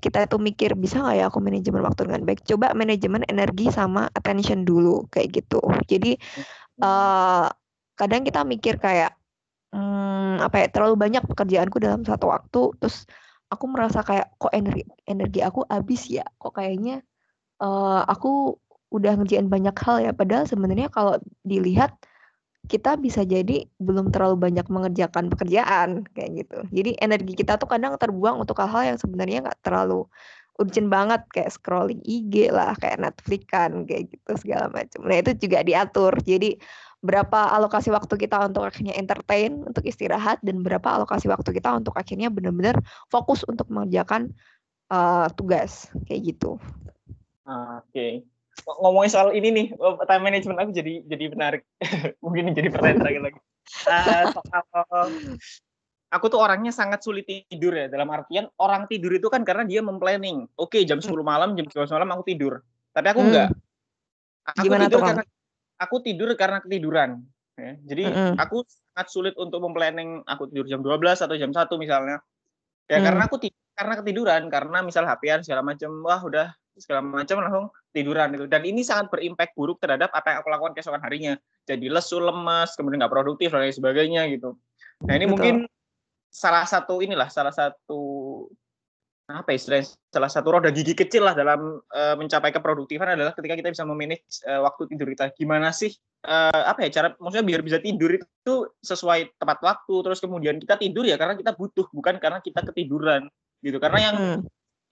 kita 0.00 0.24
itu 0.24 0.38
mikir 0.38 0.78
bisa 0.78 1.02
nggak 1.02 1.16
ya 1.18 1.24
aku 1.28 1.42
manajemen 1.42 1.82
waktu 1.82 2.06
dengan 2.06 2.22
baik? 2.22 2.46
Coba 2.46 2.70
manajemen 2.78 3.26
energi 3.26 3.68
sama 3.74 4.06
attention 4.14 4.62
dulu 4.62 5.10
kayak 5.10 5.42
gitu. 5.42 5.58
Jadi 5.90 6.14
uh, 6.78 7.50
kadang 7.98 8.22
kita 8.22 8.46
mikir 8.46 8.78
kayak 8.78 9.18
apa 10.42 10.66
ya 10.66 10.68
terlalu 10.68 10.98
banyak 10.98 11.22
pekerjaanku 11.24 11.78
dalam 11.78 12.02
satu 12.02 12.30
waktu 12.30 12.62
terus 12.82 13.06
aku 13.48 13.64
merasa 13.70 14.02
kayak 14.02 14.32
kok 14.36 14.52
energi 14.52 14.82
energi 15.06 15.40
aku 15.44 15.62
habis 15.68 16.08
ya 16.08 16.26
kok 16.40 16.56
kayaknya 16.56 17.00
uh, 17.62 18.02
aku 18.08 18.58
udah 18.92 19.16
ngerjain 19.16 19.48
banyak 19.48 19.76
hal 19.78 20.04
ya 20.04 20.12
padahal 20.12 20.44
sebenarnya 20.44 20.92
kalau 20.92 21.16
dilihat 21.46 21.96
kita 22.70 22.94
bisa 22.94 23.26
jadi 23.26 23.66
belum 23.82 24.14
terlalu 24.14 24.38
banyak 24.38 24.66
mengerjakan 24.70 25.26
pekerjaan 25.34 26.06
kayak 26.14 26.46
gitu. 26.46 26.58
Jadi 26.70 26.94
energi 27.02 27.34
kita 27.34 27.58
tuh 27.58 27.66
kadang 27.66 27.98
terbuang 27.98 28.38
untuk 28.38 28.62
hal-hal 28.62 28.94
yang 28.94 28.98
sebenarnya 29.02 29.42
nggak 29.42 29.60
terlalu 29.66 30.06
urgent 30.62 30.86
banget 30.86 31.26
kayak 31.34 31.50
scrolling 31.50 31.98
IG 32.06 32.54
lah, 32.54 32.76
kayak 32.78 33.02
Netflix 33.02 33.42
kan, 33.50 33.82
kayak 33.82 34.14
gitu 34.14 34.32
segala 34.38 34.70
macam. 34.70 35.00
Nah 35.02 35.16
itu 35.18 35.34
juga 35.42 35.66
diatur. 35.66 36.14
Jadi 36.22 36.54
berapa 37.02 37.50
alokasi 37.58 37.90
waktu 37.90 38.14
kita 38.14 38.46
untuk 38.46 38.62
akhirnya 38.62 38.94
entertain, 38.94 39.66
untuk 39.66 39.82
istirahat, 39.82 40.38
dan 40.40 40.62
berapa 40.62 40.86
alokasi 40.86 41.26
waktu 41.26 41.50
kita 41.58 41.74
untuk 41.74 41.98
akhirnya 41.98 42.30
benar-benar 42.30 42.78
fokus 43.10 43.42
untuk 43.44 43.66
mengerjakan 43.68 44.30
uh, 44.88 45.26
tugas 45.34 45.90
kayak 46.06 46.34
gitu. 46.34 46.62
Oke. 47.42 47.90
Okay 47.90 48.12
ngomongin 48.66 49.10
soal 49.10 49.28
ini 49.32 49.48
nih 49.50 49.66
oh, 49.80 49.96
time 50.04 50.24
management 50.28 50.58
aku 50.60 50.70
jadi 50.76 51.02
jadi 51.08 51.24
menarik 51.32 51.62
mungkin 52.24 52.52
jadi 52.52 52.68
pertanyaan 52.68 53.00
terakhir 53.00 53.22
lagi 53.24 53.38
uh, 53.88 54.24
soal 54.30 55.08
aku 56.14 56.26
tuh 56.28 56.40
orangnya 56.44 56.70
sangat 56.70 57.00
sulit 57.00 57.24
tidur 57.24 57.72
ya 57.72 57.88
dalam 57.88 58.12
artian 58.12 58.46
orang 58.60 58.84
tidur 58.86 59.16
itu 59.16 59.32
kan 59.32 59.42
karena 59.42 59.64
dia 59.64 59.80
memplanning 59.80 60.44
oke 60.60 60.76
okay, 60.76 60.84
jam 60.84 61.00
10 61.00 61.10
malam 61.24 61.56
jam 61.56 61.64
12 61.64 61.96
malam 61.96 62.08
aku 62.12 62.22
tidur 62.28 62.60
tapi 62.92 63.06
aku 63.08 63.20
hmm. 63.24 63.28
enggak 63.32 63.48
aku 64.52 64.64
Gimana 64.68 64.84
tidur 64.86 65.00
tuh, 65.00 65.06
karena 65.08 65.24
aku 65.82 65.98
tidur 66.00 66.30
karena 66.38 66.62
ketiduran 66.62 67.18
ya. 67.58 67.74
jadi 67.82 68.04
hmm. 68.08 68.34
aku 68.38 68.62
sangat 68.66 69.08
sulit 69.10 69.34
untuk 69.34 69.58
memplanning 69.58 70.22
aku 70.24 70.46
tidur 70.48 70.70
jam 70.70 70.80
12 70.80 71.26
atau 71.26 71.34
jam 71.34 71.50
1 71.50 71.66
misalnya 71.82 72.22
ya 72.86 72.98
hmm. 72.98 73.06
karena 73.06 73.22
aku 73.26 73.36
tidur 73.42 73.62
karena 73.72 73.94
ketiduran 73.98 74.42
karena 74.52 74.78
misal 74.84 75.02
hp 75.08 75.22
segala 75.42 75.62
macam 75.64 75.90
wah 76.04 76.20
udah 76.22 76.48
segala 76.76 77.04
macam 77.04 77.36
langsung 77.44 77.66
tiduran 77.92 78.32
itu 78.32 78.48
dan 78.48 78.64
ini 78.64 78.80
sangat 78.80 79.12
berimpact 79.12 79.52
buruk 79.52 79.76
terhadap 79.76 80.08
apa 80.16 80.32
yang 80.32 80.38
aku 80.40 80.48
lakukan 80.48 80.72
keesokan 80.72 81.04
harinya 81.04 81.36
jadi 81.68 81.92
lesu 81.92 82.16
lemas 82.16 82.72
kemudian 82.78 83.04
nggak 83.04 83.12
produktif 83.12 83.52
dan 83.52 83.68
lain 83.68 83.76
sebagainya 83.76 84.22
gitu 84.32 84.56
nah 85.04 85.12
ini 85.12 85.28
Betul. 85.28 85.32
mungkin 85.36 85.54
salah 86.32 86.64
satu 86.64 87.04
inilah 87.04 87.28
salah 87.28 87.52
satu 87.52 88.00
apa 89.38 89.56
istilahnya 89.56 89.88
salah 90.12 90.30
satu 90.30 90.52
roda 90.52 90.68
gigi 90.68 90.92
kecil 90.92 91.24
lah 91.24 91.32
dalam 91.32 91.80
uh, 91.80 92.14
mencapai 92.18 92.52
keproduktifan 92.52 93.16
adalah 93.16 93.32
ketika 93.32 93.54
kita 93.56 93.68
bisa 93.72 93.84
memanage 93.88 94.44
uh, 94.44 94.60
waktu 94.66 94.92
tidur 94.92 95.08
kita. 95.08 95.32
Gimana 95.32 95.72
sih 95.72 95.94
uh, 96.28 96.62
apa 96.68 96.84
ya 96.86 96.90
cara 97.00 97.08
maksudnya 97.16 97.46
biar 97.46 97.60
bisa 97.64 97.78
tidur 97.80 98.18
itu 98.18 98.54
sesuai 98.84 99.40
tepat 99.40 99.58
waktu 99.64 99.94
terus 100.04 100.18
kemudian 100.20 100.60
kita 100.60 100.76
tidur 100.76 101.08
ya 101.08 101.16
karena 101.16 101.38
kita 101.38 101.56
butuh 101.56 101.86
bukan 101.90 102.20
karena 102.20 102.38
kita 102.44 102.60
ketiduran 102.68 103.30
gitu. 103.64 103.80
Karena 103.80 103.98
yang 104.12 104.16
hmm. 104.18 104.40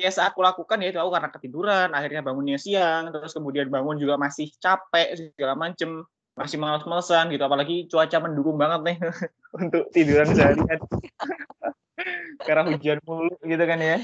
biasa 0.01 0.33
aku 0.33 0.41
lakukan 0.41 0.79
ya 0.81 0.89
itu 0.95 1.01
aku 1.03 1.11
karena 1.13 1.29
ketiduran 1.29 1.89
akhirnya 1.93 2.23
bangunnya 2.25 2.57
siang 2.57 3.13
terus 3.13 3.37
kemudian 3.37 3.69
bangun 3.69 4.01
juga 4.01 4.17
masih 4.17 4.49
capek 4.57 5.17
segala 5.37 5.59
macem 5.59 6.07
masih 6.39 6.57
males-malesan 6.57 7.29
gitu. 7.35 7.43
Apalagi 7.45 7.91
cuaca 7.91 8.17
mendukung 8.23 8.57
banget 8.57 8.81
nih 8.87 8.97
untuk 9.61 9.91
tiduran 9.93 10.31
seharian. 10.33 10.81
Karena 12.47 12.65
hujan 12.73 12.99
mulu 13.05 13.37
gitu 13.45 13.65
kan 13.69 13.77
ya 13.77 14.01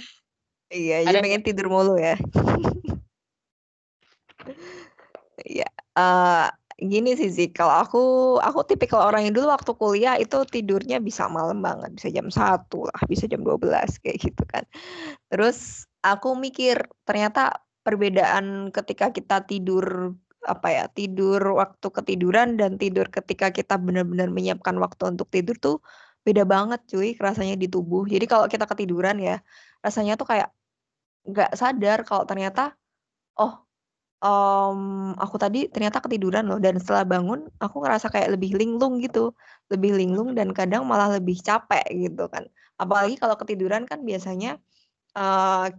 iya 0.70 1.06
jadi 1.06 1.22
pengen 1.22 1.44
tidur 1.46 1.66
mulu 1.70 1.94
ya. 1.98 2.16
Iya, 5.46 5.68
uh, 6.00 6.48
gini 6.80 7.12
sih 7.16 7.28
sih 7.28 7.48
kalau 7.52 7.72
aku 7.84 8.02
aku 8.40 8.64
tipikal 8.68 9.04
orang 9.04 9.28
yang 9.28 9.34
dulu 9.36 9.52
waktu 9.52 9.72
kuliah 9.76 10.16
itu 10.16 10.44
tidurnya 10.48 10.96
bisa 11.00 11.28
malam 11.28 11.60
banget, 11.60 11.92
bisa 11.96 12.08
jam 12.12 12.28
satu 12.32 12.88
lah, 12.88 13.00
bisa 13.08 13.28
jam 13.28 13.44
12 13.44 14.00
kayak 14.00 14.16
gitu 14.20 14.42
kan. 14.48 14.64
Terus 15.28 15.84
aku 16.04 16.36
mikir 16.36 16.80
ternyata 17.04 17.62
perbedaan 17.84 18.72
ketika 18.72 19.12
kita 19.12 19.44
tidur 19.46 20.16
apa 20.46 20.68
ya 20.70 20.84
tidur 20.94 21.42
waktu 21.58 21.88
ketiduran 21.90 22.54
dan 22.54 22.78
tidur 22.78 23.10
ketika 23.10 23.50
kita 23.50 23.74
benar-benar 23.76 24.30
menyiapkan 24.30 24.78
waktu 24.78 25.16
untuk 25.16 25.26
tidur 25.30 25.58
tuh 25.58 25.76
beda 26.26 26.42
banget 26.42 26.82
cuy 26.90 27.14
rasanya 27.18 27.54
di 27.54 27.70
tubuh. 27.70 28.02
Jadi 28.06 28.26
kalau 28.26 28.50
kita 28.50 28.66
ketiduran 28.66 29.22
ya 29.22 29.38
rasanya 29.86 30.18
tuh 30.20 30.26
kayak 30.26 30.48
nggak 31.26 31.50
sadar 31.54 31.98
kalau 32.02 32.24
ternyata 32.26 32.74
oh 33.38 33.66
um, 34.22 35.12
aku 35.18 35.36
tadi 35.38 35.70
ternyata 35.70 35.98
ketiduran 36.04 36.44
loh 36.50 36.58
dan 36.58 36.78
setelah 36.82 37.04
bangun 37.06 37.46
aku 37.62 37.76
ngerasa 37.82 38.06
kayak 38.14 38.34
lebih 38.34 38.58
linglung 38.58 38.98
gitu 39.04 39.34
lebih 39.72 39.94
linglung 39.98 40.34
dan 40.38 40.50
kadang 40.50 40.82
malah 40.90 41.18
lebih 41.18 41.38
capek 41.42 41.86
gitu 41.94 42.26
kan 42.30 42.44
apalagi 42.82 43.14
kalau 43.18 43.36
ketiduran 43.38 43.84
kan 43.90 44.02
biasanya 44.02 44.58
uh, 45.18 45.70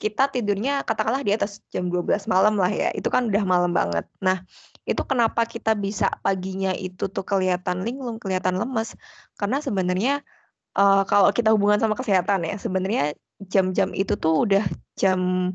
kita 0.00 0.32
tidurnya 0.32 0.80
katakanlah 0.88 1.20
di 1.20 1.36
atas 1.36 1.60
jam 1.68 1.92
12 1.92 2.24
malam 2.24 2.56
lah 2.56 2.72
ya, 2.72 2.88
itu 2.96 3.12
kan 3.12 3.28
udah 3.28 3.44
malam 3.44 3.76
banget. 3.76 4.08
Nah, 4.24 4.40
itu 4.88 5.04
kenapa 5.04 5.44
kita 5.44 5.76
bisa 5.76 6.08
paginya 6.24 6.72
itu 6.72 7.04
tuh 7.12 7.20
kelihatan 7.20 7.84
linglung, 7.84 8.16
kelihatan 8.16 8.56
lemes, 8.56 8.96
karena 9.36 9.60
sebenarnya 9.60 10.24
uh, 10.72 11.04
kalau 11.04 11.28
kita 11.36 11.52
hubungan 11.52 11.76
sama 11.84 11.92
kesehatan 12.00 12.48
ya, 12.48 12.56
sebenarnya 12.56 13.12
jam-jam 13.48 13.90
itu 13.96 14.14
tuh 14.20 14.44
udah 14.44 14.64
jam 15.00 15.52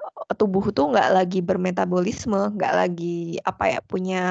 uh, 0.00 0.34
tubuh 0.36 0.68
tuh 0.74 0.92
nggak 0.92 1.08
lagi 1.16 1.40
bermetabolisme, 1.40 2.56
nggak 2.56 2.74
lagi 2.76 3.40
apa 3.44 3.64
ya 3.72 3.80
punya 3.80 4.22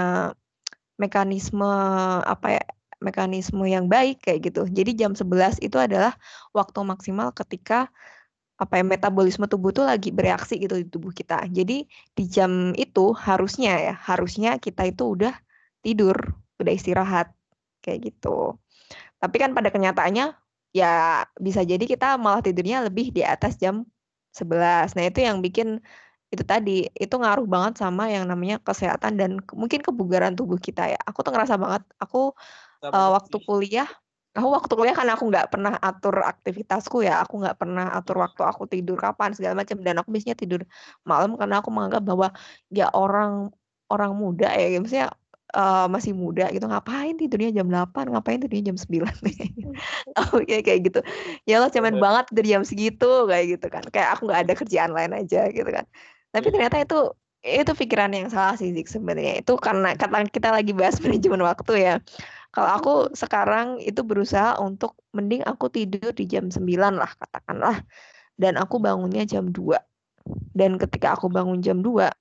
mekanisme 1.01 1.73
apa 2.21 2.61
ya 2.61 2.63
mekanisme 3.01 3.65
yang 3.65 3.89
baik 3.89 4.21
kayak 4.21 4.53
gitu. 4.53 4.69
Jadi 4.69 4.93
jam 4.93 5.17
11 5.17 5.57
itu 5.65 5.77
adalah 5.81 6.13
waktu 6.53 6.79
maksimal 6.85 7.33
ketika 7.33 7.89
apa 8.61 8.77
ya 8.77 8.85
metabolisme 8.85 9.49
tubuh 9.49 9.73
tuh 9.73 9.89
lagi 9.89 10.13
bereaksi 10.13 10.61
gitu 10.61 10.77
di 10.77 10.85
tubuh 10.85 11.09
kita. 11.09 11.49
Jadi 11.49 11.89
di 11.89 12.23
jam 12.29 12.77
itu 12.77 13.09
harusnya 13.17 13.73
ya, 13.81 13.93
harusnya 13.97 14.61
kita 14.61 14.85
itu 14.85 15.17
udah 15.17 15.33
tidur, 15.81 16.13
udah 16.61 16.69
istirahat 16.69 17.33
kayak 17.81 18.13
gitu. 18.13 18.61
Tapi 19.17 19.35
kan 19.41 19.57
pada 19.57 19.73
kenyataannya 19.73 20.37
ya 20.79 21.23
bisa 21.45 21.61
jadi 21.71 21.83
kita 21.83 22.05
malah 22.23 22.41
tidurnya 22.45 22.77
lebih 22.87 23.11
di 23.15 23.21
atas 23.23 23.59
jam 23.61 23.83
11. 24.31 24.95
Nah, 24.95 25.03
itu 25.09 25.19
yang 25.27 25.37
bikin 25.45 25.67
itu 26.31 26.43
tadi 26.47 26.87
itu 26.95 27.15
ngaruh 27.21 27.43
banget 27.53 27.73
sama 27.83 28.07
yang 28.07 28.23
namanya 28.31 28.55
kesehatan 28.63 29.19
dan 29.19 29.31
mungkin 29.51 29.83
kebugaran 29.83 30.33
tubuh 30.39 30.59
kita 30.59 30.81
ya. 30.93 30.99
Aku 31.09 31.19
tuh 31.25 31.31
ngerasa 31.35 31.55
banget 31.59 31.83
aku 31.99 32.31
uh, 32.87 33.09
waktu 33.15 33.37
kuliah 33.43 33.87
Aku 34.31 34.47
waktu 34.55 34.73
kuliah 34.79 34.95
kan 34.95 35.11
aku 35.11 35.27
nggak 35.27 35.51
pernah 35.51 35.75
atur 35.75 36.15
aktivitasku 36.23 37.03
ya, 37.03 37.19
aku 37.19 37.43
nggak 37.43 37.59
pernah 37.59 37.91
atur 37.97 38.15
waktu 38.23 38.41
aku 38.47 38.63
tidur 38.63 38.95
kapan 38.95 39.35
segala 39.35 39.59
macam 39.59 39.75
dan 39.83 39.99
aku 39.99 40.07
biasanya 40.07 40.39
tidur 40.39 40.61
malam 41.03 41.35
karena 41.35 41.59
aku 41.59 41.67
menganggap 41.75 42.03
bahwa 42.09 42.27
ya 42.71 42.87
orang 42.95 43.51
orang 43.91 44.11
muda 44.15 44.47
ya, 44.55 44.79
maksudnya 44.79 45.11
uh, 45.55 45.85
masih 45.91 46.15
muda 46.15 46.47
gitu 46.51 46.65
ngapain 46.67 47.15
tidurnya 47.19 47.61
jam 47.61 47.67
8 47.67 48.11
ngapain 48.11 48.39
tidurnya 48.39 48.73
jam 48.73 48.77
9 48.79 49.03
oh 50.19 50.39
ya 50.47 50.59
kayak 50.63 50.79
gitu. 50.87 50.99
Ya 51.47 51.59
Allah 51.59 51.71
cemen 51.71 51.99
banget 51.99 52.31
tidur 52.31 52.45
jam 52.47 52.61
segitu 52.63 53.27
kayak 53.27 53.45
gitu 53.59 53.67
kan. 53.67 53.83
Kayak 53.91 54.17
aku 54.17 54.21
nggak 54.27 54.41
ada 54.47 54.53
kerjaan 54.55 54.91
lain 54.95 55.11
aja 55.15 55.47
gitu 55.51 55.67
kan. 55.67 55.85
Tapi 56.31 56.47
iya. 56.47 56.53
ternyata 56.55 56.77
itu 56.79 56.99
itu 57.41 57.71
pikiran 57.73 58.13
yang 58.13 58.29
salah 58.29 58.55
sih 58.55 58.71
sebenarnya. 58.71 59.41
Itu 59.41 59.57
karena 59.57 59.97
kata 59.97 60.27
kita 60.29 60.53
lagi 60.53 60.71
bahas 60.71 60.99
manajemen 61.03 61.41
waktu 61.43 61.73
ya. 61.79 61.95
Kalau 62.51 62.69
aku 62.75 62.93
sekarang 63.15 63.79
itu 63.79 64.03
berusaha 64.03 64.59
untuk 64.59 64.99
mending 65.15 65.39
aku 65.47 65.71
tidur 65.71 66.11
di 66.11 66.27
jam 66.27 66.51
9 66.51 66.59
lah 66.95 67.11
katakanlah. 67.15 67.83
Dan 68.35 68.59
aku 68.59 68.81
bangunnya 68.81 69.23
jam 69.23 69.51
2. 69.51 69.77
Dan 70.51 70.75
ketika 70.75 71.15
aku 71.15 71.31
bangun 71.31 71.63
jam 71.63 71.79
2, 71.79 72.11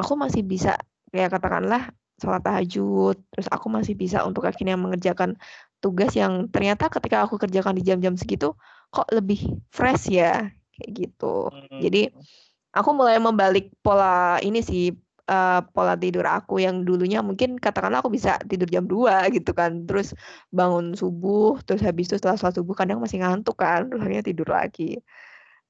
aku 0.00 0.12
masih 0.16 0.42
bisa 0.42 0.80
kayak 1.12 1.36
katakanlah 1.36 1.92
sholat 2.16 2.42
tahajud, 2.44 3.16
terus 3.32 3.48
aku 3.52 3.66
masih 3.68 3.92
bisa 3.92 4.24
untuk 4.24 4.48
akhirnya 4.48 4.76
mengerjakan 4.80 5.36
tugas 5.84 6.16
yang 6.16 6.48
ternyata 6.48 6.88
ketika 6.88 7.28
aku 7.28 7.36
kerjakan 7.36 7.76
di 7.76 7.84
jam-jam 7.84 8.16
segitu 8.16 8.56
kok 8.88 9.08
lebih 9.12 9.60
fresh 9.68 10.08
ya 10.08 10.48
kayak 10.76 10.90
gitu. 10.96 11.52
Hmm. 11.52 11.80
Jadi 11.80 12.08
aku 12.72 12.90
mulai 12.96 13.20
membalik 13.20 13.72
pola 13.84 14.40
ini 14.40 14.64
sih 14.64 14.92
uh, 15.28 15.60
pola 15.72 15.94
tidur 15.98 16.24
aku 16.24 16.62
yang 16.62 16.84
dulunya 16.88 17.20
mungkin 17.20 17.60
katakanlah 17.60 18.00
aku 18.00 18.12
bisa 18.12 18.40
tidur 18.48 18.68
jam 18.68 18.88
2 18.88 19.28
gitu 19.36 19.52
kan. 19.52 19.84
Terus 19.84 20.16
bangun 20.48 20.96
subuh, 20.96 21.60
terus 21.64 21.84
habis 21.84 22.08
itu 22.08 22.16
setelah 22.16 22.40
sholat 22.40 22.56
subuh 22.56 22.74
kadang 22.76 22.98
masih 23.02 23.20
ngantuk 23.20 23.60
kan, 23.60 23.88
terus 23.92 24.00
akhirnya 24.00 24.24
tidur 24.24 24.48
lagi. 24.48 25.00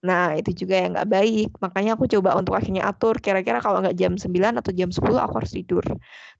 Nah, 0.07 0.39
itu 0.39 0.65
juga 0.65 0.75
yang 0.79 0.91
nggak 0.95 1.09
baik. 1.11 1.49
Makanya 1.59 1.99
aku 1.99 2.07
coba 2.07 2.39
untuk 2.39 2.55
akhirnya 2.55 2.87
atur 2.87 3.19
kira-kira 3.19 3.59
kalau 3.59 3.83
nggak 3.83 3.97
jam 3.99 4.15
9 4.15 4.55
atau 4.63 4.71
jam 4.71 4.91
10 4.95 5.19
aku 5.19 5.35
harus 5.43 5.53
tidur. 5.53 5.85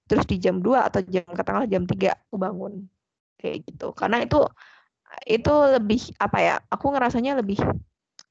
Terus 0.07 0.25
di 0.31 0.37
jam 0.39 0.63
2 0.63 0.87
atau 0.87 1.03
jam 1.03 1.27
katakanlah 1.27 1.67
jam 1.67 1.83
3 1.83 2.15
aku 2.15 2.37
bangun. 2.39 2.87
Kayak 3.43 3.67
gitu. 3.67 3.91
Karena 3.99 4.23
itu 4.23 4.39
itu 5.27 5.53
lebih 5.75 6.01
apa 6.23 6.39
ya? 6.39 6.55
Aku 6.71 6.95
ngerasanya 6.95 7.43
lebih 7.43 7.59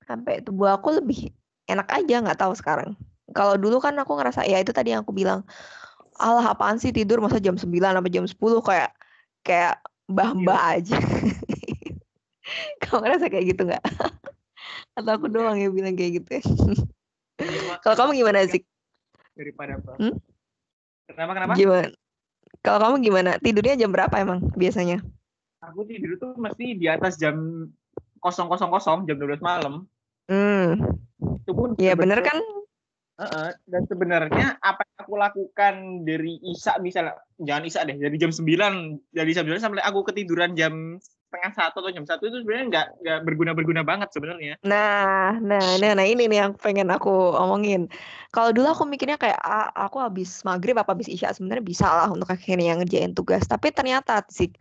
sampai 0.06 0.39
tubuh 0.46 0.70
aku 0.70 1.01
lebih 1.01 1.34
enak 1.65 1.89
aja 1.89 2.22
nggak 2.22 2.38
tahu 2.38 2.54
sekarang 2.54 2.94
kalau 3.34 3.58
dulu 3.58 3.82
kan 3.82 3.98
aku 3.98 4.13
ngerasa 4.13 4.46
ya 4.46 4.62
itu 4.62 4.70
tadi 4.70 4.94
yang 4.94 5.01
aku 5.01 5.15
bilang 5.15 5.42
Allah 6.15 6.54
apaan 6.54 6.77
sih 6.77 6.94
tidur 6.94 7.20
masa 7.20 7.42
jam 7.42 7.58
9 7.58 7.68
sampai 7.74 8.12
jam 8.13 8.25
10 8.30 8.38
kayak 8.62 8.92
kayak 9.42 9.82
mbah-mbah 10.06 10.77
iya. 10.77 10.80
aja 10.80 10.98
kamu 12.86 12.98
ngerasa 13.01 13.25
kayak 13.34 13.46
gitu 13.51 13.62
nggak 13.65 13.84
atau 14.96 15.12
aku 15.20 15.28
doang 15.28 15.60
yang 15.60 15.75
bilang 15.75 15.94
kayak 15.94 16.24
gitu 16.24 16.30
ya? 16.40 16.44
Kalau 17.84 17.96
kamu 18.00 18.12
gimana 18.24 18.48
sih? 18.48 18.64
Daripada 19.36 19.75
apa? 19.75 20.00
Hmm? 20.00 20.16
kenapa 21.12 21.32
kenapa? 21.36 21.54
Gimana? 21.60 21.88
Kalau 22.64 22.80
kamu 22.82 22.96
gimana? 23.04 23.32
Tidurnya 23.38 23.75
jam 23.75 23.92
berapa 23.92 24.16
emang 24.16 24.40
biasanya? 24.56 25.04
Aku 25.62 25.84
tidur 25.84 26.16
tuh 26.18 26.34
mesti 26.40 26.80
di 26.80 26.88
atas 26.88 27.20
jam 27.20 27.68
kosong 28.24 28.48
kosong 28.48 28.72
kosong 28.72 29.00
jam 29.06 29.20
12 29.20 29.44
malam. 29.44 29.86
Hmm. 30.32 30.80
Itu 31.44 31.52
pun 31.54 31.75
ya 31.78 31.94
bener 31.94 32.24
kan? 32.24 32.40
Uh, 33.16 33.48
dan 33.64 33.88
sebenarnya 33.88 34.60
apa 34.60 34.84
yang 34.84 34.98
aku 35.00 35.14
lakukan 35.16 36.04
dari 36.04 36.36
Isa 36.44 36.75
misalnya 36.84 37.16
jangan 37.40 37.64
Isa 37.64 37.88
deh 37.88 37.96
dari 37.96 38.20
jam 38.20 38.28
9 38.28 38.44
dari 39.16 39.32
jam 39.32 39.48
9 39.48 39.56
sampai 39.56 39.88
aku 39.88 40.04
ketiduran 40.12 40.52
jam 40.52 41.00
setengah 41.36 41.51
satu 41.51 41.84
atau 41.84 41.92
jam 41.92 42.08
satu 42.08 42.24
itu 42.32 42.38
sebenarnya 42.39 42.65
nggak 42.72 42.88
nggak 43.04 43.20
berguna 43.27 43.51
berguna 43.51 43.82
banget 43.84 44.10
sebenarnya. 44.15 44.56
Nah, 44.63 45.36
nah, 45.44 45.75
nah, 45.75 45.92
nah 46.00 46.06
ini 46.08 46.32
nih 46.32 46.48
yang 46.48 46.56
pengen 46.56 46.88
aku 46.88 47.12
omongin. 47.36 47.92
Kalau 48.32 48.56
dulu 48.56 48.72
aku 48.72 48.88
mikirnya 48.88 49.20
kayak 49.20 49.36
ah, 49.44 49.68
aku 49.75 50.00
habis 50.00 50.39
maghrib 50.48 50.80
apa 50.80 50.96
habis 50.96 51.12
isya 51.12 51.36
sebenarnya 51.36 51.68
bisa 51.68 51.86
lah 51.92 52.08
untuk 52.08 52.32
akhirnya 52.32 52.80
ngerjain 52.80 53.12
tugas. 53.12 53.44
Tapi 53.44 53.75
ternyata 53.75 54.24
sih 54.32 54.56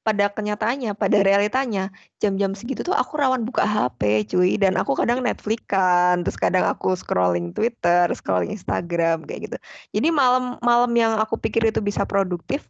pada 0.00 0.32
kenyataannya, 0.32 0.96
pada 0.96 1.20
realitanya, 1.20 1.92
jam-jam 2.22 2.56
segitu 2.56 2.80
tuh 2.80 2.96
aku 2.96 3.20
rawan 3.20 3.44
buka 3.44 3.68
HP, 3.68 4.32
cuy. 4.32 4.56
Dan 4.56 4.80
aku 4.80 4.96
kadang 4.96 5.20
Netflix 5.20 5.60
kan, 5.68 6.24
terus 6.24 6.40
kadang 6.40 6.64
aku 6.64 6.96
scrolling 6.96 7.52
Twitter, 7.52 8.08
scrolling 8.16 8.54
Instagram, 8.54 9.28
kayak 9.28 9.50
gitu. 9.50 9.56
Jadi 9.92 10.08
malam-malam 10.08 10.92
yang 10.96 11.12
aku 11.20 11.36
pikir 11.36 11.68
itu 11.68 11.84
bisa 11.84 12.08
produktif, 12.08 12.64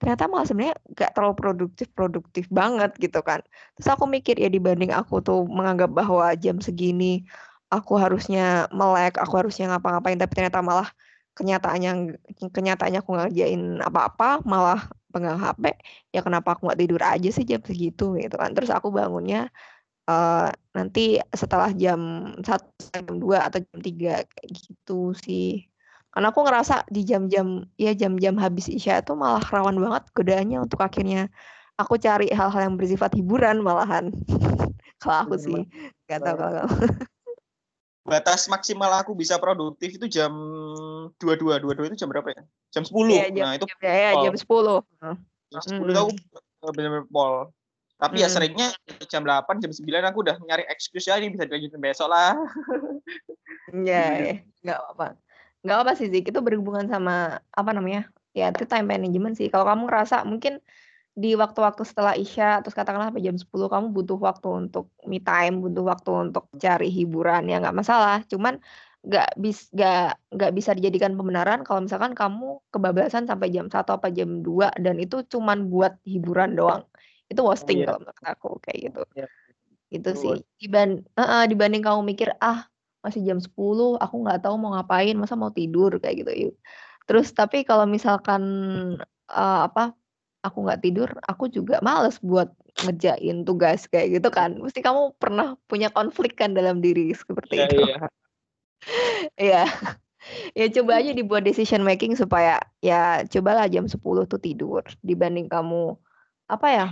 ternyata 0.00 0.24
malah 0.32 0.46
sebenarnya 0.48 0.76
gak 0.96 1.12
terlalu 1.12 1.34
produktif-produktif 1.36 2.48
banget 2.48 2.90
gitu 2.96 3.20
kan. 3.20 3.44
Terus 3.76 3.88
aku 3.92 4.04
mikir 4.08 4.40
ya 4.40 4.48
dibanding 4.48 4.90
aku 4.96 5.20
tuh 5.20 5.44
menganggap 5.44 5.92
bahwa 5.92 6.32
jam 6.40 6.56
segini 6.64 7.28
aku 7.68 8.00
harusnya 8.00 8.66
melek, 8.72 9.20
aku 9.20 9.34
harusnya 9.44 9.70
ngapa-ngapain, 9.76 10.18
tapi 10.18 10.32
ternyata 10.34 10.64
malah 10.64 10.88
kenyataannya 11.38 12.20
kenyataannya 12.52 13.00
aku 13.00 13.10
ngerjain 13.16 13.62
apa-apa 13.80 14.42
malah 14.44 14.90
pegang 15.10 15.38
HP 15.38 15.74
ya 16.14 16.20
kenapa 16.22 16.54
aku 16.54 16.68
nggak 16.68 16.80
tidur 16.80 17.02
aja 17.02 17.28
sih 17.32 17.44
jam 17.48 17.62
segitu 17.64 18.18
gitu 18.18 18.36
kan 18.36 18.52
terus 18.54 18.70
aku 18.70 18.92
bangunnya 18.92 19.48
uh, 20.10 20.52
nanti 20.76 21.18
setelah 21.34 21.70
jam 21.74 22.00
satu 22.42 22.68
jam 22.94 23.16
dua 23.18 23.46
atau 23.46 23.58
jam 23.62 23.78
tiga 23.82 24.22
kayak 24.26 24.48
gitu 24.54 25.14
sih 25.18 25.69
karena 26.10 26.26
aku 26.34 26.40
ngerasa 26.42 26.86
di 26.90 27.02
jam-jam 27.06 27.66
ya 27.78 27.94
jam-jam 27.94 28.34
habis 28.38 28.66
isya 28.66 29.02
itu 29.02 29.14
malah 29.14 29.42
rawan 29.46 29.78
banget 29.78 30.04
godaannya 30.14 30.58
untuk 30.66 30.82
akhirnya 30.82 31.30
aku 31.78 31.96
cari 31.96 32.28
hal-hal 32.34 32.66
yang 32.66 32.74
bersifat 32.74 33.14
hiburan 33.14 33.62
malahan 33.62 34.10
kalau 35.02 35.16
aku 35.26 35.34
sih 35.38 35.62
nggak 36.10 36.20
tahu 36.20 36.36
kalau 36.36 36.66
batas 38.10 38.50
maksimal 38.50 38.90
aku 38.98 39.14
bisa 39.14 39.38
produktif 39.38 39.94
itu 39.94 40.06
jam 40.10 40.34
dua 41.20 41.38
dua 41.38 41.62
dua 41.62 41.72
dua 41.78 41.86
itu 41.86 41.96
jam 42.02 42.10
berapa 42.10 42.32
ya? 42.34 42.42
Jam 42.74 42.82
sepuluh. 42.82 43.14
Jam, 43.14 43.30
nah 43.38 43.54
itu 43.54 43.66
ya, 43.78 43.94
ya, 43.94 44.10
jam 44.26 44.34
sepuluh. 44.34 44.82
Jam 45.54 45.62
sepuluh 45.62 45.94
hmm. 45.94 46.02
aku 46.02 46.12
benar-benar 46.74 47.06
pol. 47.06 47.54
Tapi 48.00 48.24
ya 48.24 48.26
hmm. 48.26 48.26
ya 48.26 48.28
seringnya 48.32 48.68
jam 49.06 49.22
delapan 49.22 49.60
jam 49.60 49.70
sembilan 49.70 50.10
aku 50.10 50.24
udah 50.24 50.36
nyari 50.42 50.64
excuse 50.72 51.06
ya 51.12 51.20
ini 51.20 51.30
bisa 51.30 51.46
dilanjutin 51.46 51.80
besok 51.80 52.08
lah. 52.08 52.32
Iya, 53.70 54.04
ya. 54.26 54.34
nggak 54.66 54.78
apa-apa. 54.80 55.06
Nggak 55.64 55.78
apa 55.82 55.92
sih, 55.98 56.08
Zik. 56.08 56.30
Itu 56.32 56.40
berhubungan 56.40 56.88
sama 56.88 57.40
apa 57.52 57.70
namanya? 57.76 58.08
Ya, 58.32 58.48
itu 58.54 58.64
time 58.64 58.86
management 58.88 59.36
sih. 59.36 59.50
Kalau 59.52 59.66
kamu 59.66 59.90
ngerasa 59.90 60.22
mungkin 60.24 60.62
di 61.10 61.34
waktu-waktu 61.34 61.82
setelah 61.82 62.14
Isya 62.14 62.62
terus 62.62 62.72
katakanlah 62.72 63.10
sampai 63.10 63.26
jam 63.26 63.36
10 63.36 63.50
kamu 63.50 63.86
butuh 63.90 64.18
waktu 64.22 64.48
untuk 64.48 64.88
me 65.04 65.18
time, 65.20 65.60
butuh 65.60 65.84
waktu 65.84 66.10
untuk 66.30 66.46
cari 66.56 66.88
hiburan 66.88 67.50
ya 67.50 67.58
nggak 67.58 67.76
masalah. 67.76 68.22
Cuman 68.30 68.62
nggak 69.00 69.28
bis 69.40 69.72
nggak 69.72 70.16
nggak 70.36 70.52
bisa 70.52 70.70
dijadikan 70.76 71.16
pembenaran 71.16 71.64
kalau 71.64 71.80
misalkan 71.80 72.12
kamu 72.12 72.60
kebablasan 72.68 73.24
sampai 73.24 73.48
jam 73.48 73.72
satu 73.72 73.96
apa 73.96 74.12
jam 74.12 74.44
2 74.44 74.76
dan 74.76 75.00
itu 75.00 75.24
cuman 75.26 75.66
buat 75.66 75.98
hiburan 76.06 76.54
doang. 76.54 76.86
Itu 77.26 77.42
wasting 77.42 77.82
oh, 77.82 77.82
iya. 77.82 77.86
kalau 77.90 77.98
menurut 78.06 78.24
aku 78.24 78.48
kayak 78.62 78.78
gitu. 78.90 79.02
Iya. 79.18 79.26
Itu 79.90 80.10
sih. 80.14 80.34
Diban 80.62 81.02
uh, 81.18 81.22
uh, 81.22 81.42
dibanding 81.50 81.82
kamu 81.82 82.06
mikir 82.06 82.30
ah 82.38 82.69
masih 83.00 83.24
jam 83.24 83.38
10 83.40 83.52
aku 83.96 84.14
nggak 84.24 84.40
tahu 84.44 84.54
mau 84.60 84.76
ngapain 84.76 85.16
masa 85.16 85.34
mau 85.36 85.52
tidur 85.52 85.96
kayak 86.00 86.24
gitu 86.24 86.32
yuk. 86.48 86.54
Terus 87.08 87.32
tapi 87.32 87.64
kalau 87.64 87.88
misalkan 87.88 88.42
uh, 89.32 89.60
apa 89.66 89.96
aku 90.40 90.64
nggak 90.64 90.80
tidur, 90.84 91.08
aku 91.28 91.52
juga 91.52 91.80
males 91.84 92.16
buat 92.20 92.48
ngerjain 92.84 93.44
tugas 93.44 93.88
kayak 93.88 94.20
gitu 94.20 94.28
kan. 94.32 94.56
Mesti 94.56 94.80
kamu 94.80 95.16
pernah 95.20 95.56
punya 95.68 95.92
konflik 95.92 96.36
kan 96.36 96.56
dalam 96.56 96.80
diri 96.80 97.12
seperti 97.12 97.54
yeah, 97.56 97.66
itu. 97.68 97.76
Iya. 97.76 97.98
Iya. 99.36 99.64
ya 100.56 100.66
coba 100.72 101.04
aja 101.04 101.12
dibuat 101.12 101.44
decision 101.44 101.84
making 101.84 102.16
supaya 102.16 102.56
ya 102.80 103.24
cobalah 103.28 103.68
jam 103.68 103.84
10 103.84 104.00
tuh 104.00 104.40
tidur 104.40 104.80
dibanding 105.04 105.52
kamu 105.52 105.96
apa 106.48 106.68
ya? 106.72 106.86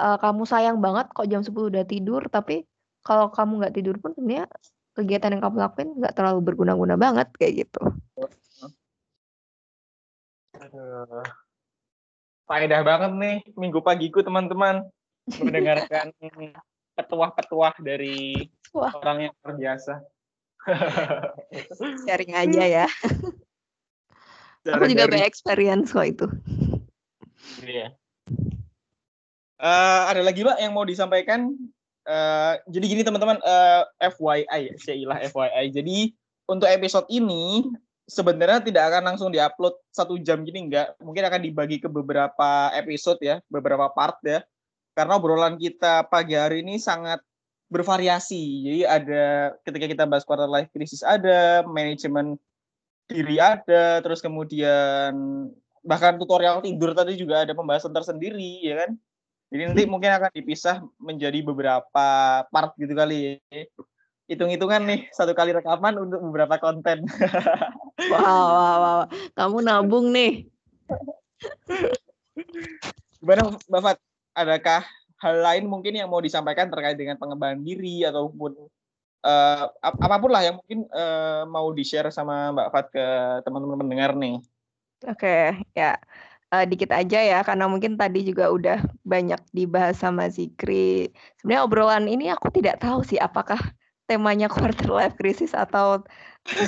Uh, 0.00 0.16
kamu 0.16 0.48
sayang 0.48 0.80
banget 0.80 1.12
kok 1.12 1.28
jam 1.28 1.44
10 1.44 1.52
udah 1.52 1.84
tidur 1.84 2.24
tapi 2.32 2.64
kalau 3.04 3.28
kamu 3.28 3.60
nggak 3.60 3.74
tidur 3.76 3.96
pun 4.00 4.16
sebenarnya 4.16 4.48
kegiatan 4.96 5.32
yang 5.34 5.42
kamu 5.42 5.56
lakuin 5.62 5.90
nggak 5.96 6.14
terlalu 6.14 6.40
berguna-guna 6.42 6.94
banget 6.98 7.28
kayak 7.38 7.66
gitu. 7.66 7.82
Aduh 10.60 11.24
faedah 12.50 12.82
banget 12.82 13.12
nih 13.14 13.36
minggu 13.54 13.78
pagiku 13.78 14.26
teman-teman 14.26 14.82
mendengarkan 15.38 16.10
petuah-petuah 16.98 17.78
dari 17.78 18.50
Wah. 18.74 18.90
orang 18.98 19.30
yang 19.30 19.34
terbiasa. 19.38 20.02
Sharing 22.04 22.34
aja 22.34 22.62
ya. 22.66 22.86
Aku 24.76 24.90
juga 24.90 25.08
banyak 25.08 25.24
experience 25.24 25.94
kok 25.94 26.04
itu. 26.04 26.26
Iya. 27.64 27.96
Uh, 29.56 30.02
ada 30.12 30.20
lagi 30.20 30.44
mbak 30.44 30.60
yang 30.60 30.76
mau 30.76 30.84
disampaikan? 30.84 31.56
Uh, 32.08 32.56
jadi 32.68 32.84
gini 32.96 33.02
teman-teman, 33.04 33.38
uh, 33.44 33.84
FYI, 34.00 34.76
saya 34.80 35.28
FYI. 35.30 35.64
Jadi 35.72 35.98
untuk 36.48 36.66
episode 36.66 37.06
ini 37.12 37.68
sebenarnya 38.10 38.58
tidak 38.64 38.90
akan 38.90 39.02
langsung 39.14 39.30
diupload 39.30 39.78
satu 39.94 40.18
jam 40.18 40.42
gini 40.42 40.66
enggak. 40.66 40.98
Mungkin 40.98 41.22
akan 41.22 41.40
dibagi 41.46 41.78
ke 41.78 41.86
beberapa 41.86 42.74
episode 42.74 43.22
ya 43.22 43.38
beberapa 43.46 43.86
part 43.94 44.18
ya. 44.26 44.42
Karena 44.96 45.16
obrolan 45.16 45.54
kita 45.54 46.10
pagi 46.10 46.34
hari 46.34 46.66
ini 46.66 46.82
sangat 46.82 47.22
bervariasi. 47.70 48.42
Jadi 48.66 48.80
ada 48.82 49.54
ketika 49.62 49.86
kita 49.86 50.04
bahas 50.10 50.26
quarter 50.26 50.50
life 50.50 50.68
crisis 50.74 51.06
ada 51.06 51.62
manajemen 51.62 52.34
diri 53.06 53.38
ada 53.42 53.98
terus 54.02 54.22
kemudian 54.22 55.14
bahkan 55.82 56.14
tutorial 56.14 56.62
tidur 56.62 56.94
tadi 56.94 57.18
juga 57.18 57.42
ada 57.42 57.54
pembahasan 57.58 57.90
tersendiri 57.90 58.62
ya 58.62 58.86
kan 58.86 58.90
jadi 59.50 59.62
nanti 59.70 59.82
mungkin 59.90 60.14
akan 60.14 60.30
dipisah 60.30 60.82
menjadi 61.02 61.42
beberapa 61.42 62.06
part 62.46 62.72
gitu 62.78 62.94
kali 62.94 63.42
ya 63.50 63.66
hitung-hitungan 64.30 64.86
nih 64.86 65.00
satu 65.10 65.34
kali 65.34 65.50
rekaman 65.50 65.98
untuk 65.98 66.22
beberapa 66.22 66.54
konten. 66.62 67.02
wow, 68.14 68.46
wow, 68.54 68.76
wow. 68.78 69.00
Kamu 69.34 69.58
nabung 69.66 70.14
nih. 70.14 70.46
Gimana 73.18 73.58
Mbak 73.66 73.82
Fat? 73.82 73.98
Adakah 74.30 74.86
hal 75.18 75.34
lain 75.42 75.66
mungkin 75.66 75.98
yang 75.98 76.06
mau 76.06 76.22
disampaikan 76.22 76.70
terkait 76.70 76.94
dengan 76.94 77.18
pengembangan 77.18 77.58
diri 77.66 78.06
ataupun 78.06 78.54
uh, 79.26 79.64
ap 79.66 79.94
apa 79.98 80.16
pun 80.22 80.30
lah 80.30 80.46
yang 80.46 80.56
mungkin 80.62 80.86
uh, 80.94 81.42
mau 81.50 81.74
di-share 81.74 82.14
sama 82.14 82.54
Mbak 82.54 82.68
Fat 82.70 82.86
ke 82.94 83.06
teman-teman 83.42 83.82
mendengar 83.82 84.14
nih. 84.14 84.38
Oke, 85.10 85.26
okay, 85.26 85.44
ya. 85.74 85.98
Uh, 86.50 86.66
dikit 86.66 86.90
aja 86.90 87.22
ya 87.22 87.38
karena 87.46 87.70
mungkin 87.70 87.94
tadi 87.94 88.26
juga 88.26 88.50
udah 88.50 88.82
banyak 89.06 89.38
dibahas 89.54 90.02
sama 90.02 90.26
Zikri. 90.26 91.14
Sebenarnya 91.38 91.62
obrolan 91.62 92.06
ini 92.10 92.26
aku 92.26 92.50
tidak 92.50 92.82
tahu 92.82 93.06
sih 93.06 93.22
apakah 93.22 93.58
temanya 94.10 94.50
quarter 94.50 94.90
life 94.90 95.14
crisis 95.14 95.54
atau 95.54 96.02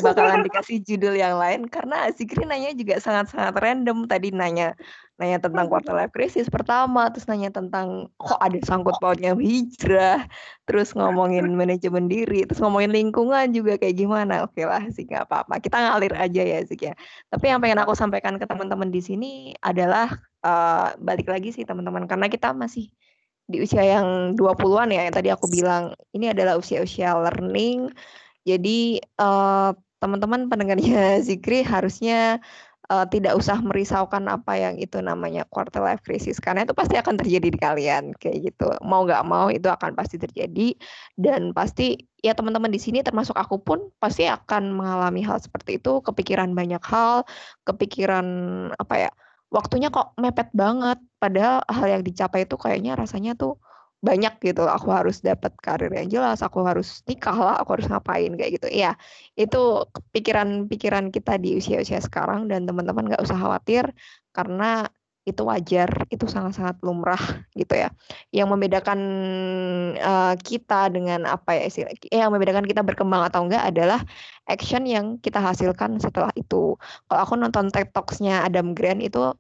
bakalan 0.05 0.45
dikasih 0.47 0.85
judul 0.85 1.17
yang 1.17 1.41
lain 1.41 1.67
karena 1.67 2.13
Zikri 2.13 2.45
nanya 2.45 2.77
juga 2.77 3.01
sangat-sangat 3.01 3.57
random. 3.59 4.05
Tadi 4.05 4.31
nanya 4.31 4.77
nanya 5.17 5.39
tentang 5.39 5.71
quarter 5.71 5.95
life 5.95 6.11
crisis 6.11 6.51
pertama 6.51 7.07
terus 7.13 7.31
nanya 7.31 7.49
tentang 7.53 8.11
kok 8.19 8.41
ada 8.43 8.59
sangkut 8.67 8.99
pautnya 8.99 9.39
hijrah 9.39 10.27
terus 10.67 10.97
ngomongin 10.99 11.47
manajemen 11.55 12.11
diri 12.11 12.43
terus 12.43 12.59
ngomongin 12.59 12.91
lingkungan 12.93 13.51
juga 13.51 13.81
kayak 13.81 13.97
gimana. 13.97 14.45
Oke 14.45 14.67
lah 14.69 14.85
sih 14.93 15.09
nggak 15.09 15.27
apa-apa. 15.29 15.59
Kita 15.63 15.77
ngalir 15.81 16.15
aja 16.15 16.43
ya 16.43 16.59
sih 16.69 16.79
ya. 16.79 16.93
Tapi 17.33 17.51
yang 17.51 17.59
pengen 17.65 17.81
aku 17.81 17.97
sampaikan 17.97 18.37
ke 18.37 18.45
teman-teman 18.45 18.93
di 18.93 19.01
sini 19.01 19.31
adalah 19.65 20.13
uh, 20.45 20.95
balik 21.01 21.33
lagi 21.33 21.51
sih 21.55 21.65
teman-teman 21.65 22.05
karena 22.05 22.29
kita 22.29 22.53
masih 22.53 22.93
di 23.53 23.59
usia 23.61 23.83
yang 23.83 24.39
20-an 24.39 24.89
ya 24.95 25.03
yang 25.07 25.15
tadi 25.15 25.29
aku 25.29 25.51
bilang 25.51 25.93
ini 26.15 26.31
adalah 26.31 26.57
usia-usia 26.57 27.17
learning. 27.19 27.91
Jadi 28.43 28.99
uh, 29.21 29.71
teman-teman 30.03 30.51
pendengarnya 30.51 31.19
Zikri 31.27 31.63
harusnya 31.63 32.43
uh, 32.91 33.07
tidak 33.07 33.39
usah 33.39 33.63
merisaukan 33.63 34.27
apa 34.29 34.59
yang 34.59 34.75
itu 34.77 34.99
namanya 34.99 35.47
quarter 35.47 35.81
life 35.81 36.03
crisis 36.03 36.43
karena 36.43 36.67
itu 36.67 36.75
pasti 36.75 36.99
akan 36.99 37.15
terjadi 37.17 37.49
di 37.49 37.59
kalian 37.59 38.13
kayak 38.19 38.53
gitu. 38.53 38.69
Mau 38.83 39.07
nggak 39.07 39.23
mau 39.25 39.49
itu 39.49 39.71
akan 39.71 39.95
pasti 39.95 40.19
terjadi 40.19 40.75
dan 41.15 41.55
pasti 41.55 41.97
ya 42.21 42.35
teman-teman 42.35 42.71
di 42.71 42.79
sini 42.83 43.01
termasuk 43.07 43.35
aku 43.39 43.63
pun 43.63 43.79
pasti 44.03 44.27
akan 44.27 44.75
mengalami 44.75 45.23
hal 45.23 45.39
seperti 45.39 45.79
itu 45.79 46.03
kepikiran 46.03 46.53
banyak 46.55 46.83
hal 46.87 47.27
kepikiran 47.67 48.27
apa 48.79 49.09
ya 49.09 49.11
waktunya 49.53 49.89
kok 49.93 50.17
mepet 50.19 50.49
banget. 50.53 50.99
Padahal 51.23 51.63
hal 51.71 51.87
yang 51.87 52.03
dicapai 52.03 52.45
itu 52.49 52.57
kayaknya 52.59 52.99
rasanya 52.99 53.39
tuh 53.39 53.61
banyak 54.03 54.35
gitu 54.43 54.67
aku 54.67 54.91
harus 54.91 55.23
dapat 55.23 55.55
karir 55.63 55.91
yang 55.95 56.11
jelas 56.11 56.43
aku 56.43 56.59
harus 56.67 57.07
nikah 57.07 57.35
lah 57.39 57.55
aku 57.63 57.79
harus 57.79 57.87
ngapain 57.87 58.35
kayak 58.35 58.59
gitu. 58.59 58.69
Ya 58.75 58.99
itu 59.39 59.87
pikiran-pikiran 60.15 61.15
kita 61.15 61.39
di 61.39 61.59
usia-usia 61.63 62.03
sekarang 62.03 62.51
dan 62.51 62.67
teman-teman 62.67 63.07
nggak 63.09 63.23
usah 63.23 63.39
khawatir 63.39 63.85
karena 64.35 64.91
itu 65.23 65.47
wajar 65.47 65.87
itu 66.11 66.27
sangat-sangat 66.27 66.83
lumrah 66.83 67.23
gitu 67.61 67.75
ya. 67.79 67.95
Yang 68.35 68.49
membedakan 68.59 69.01
uh, 70.03 70.35
kita 70.43 70.91
dengan 70.91 71.23
apa 71.31 71.55
ya 71.55 71.63
istilah 71.71 71.95
eh, 71.95 72.19
yang 72.19 72.35
membedakan 72.35 72.67
kita 72.67 72.83
berkembang 72.83 73.23
atau 73.31 73.47
enggak 73.47 73.63
adalah 73.71 74.03
action 74.51 74.83
yang 74.83 75.23
kita 75.23 75.39
hasilkan 75.39 76.03
setelah 76.03 76.35
itu. 76.35 76.75
Kalau 77.07 77.21
aku 77.23 77.35
nonton 77.39 77.71
TED 77.71 77.95
Talks-nya 77.95 78.43
Adam 78.43 78.75
Grant 78.75 78.99
itu 78.99 79.31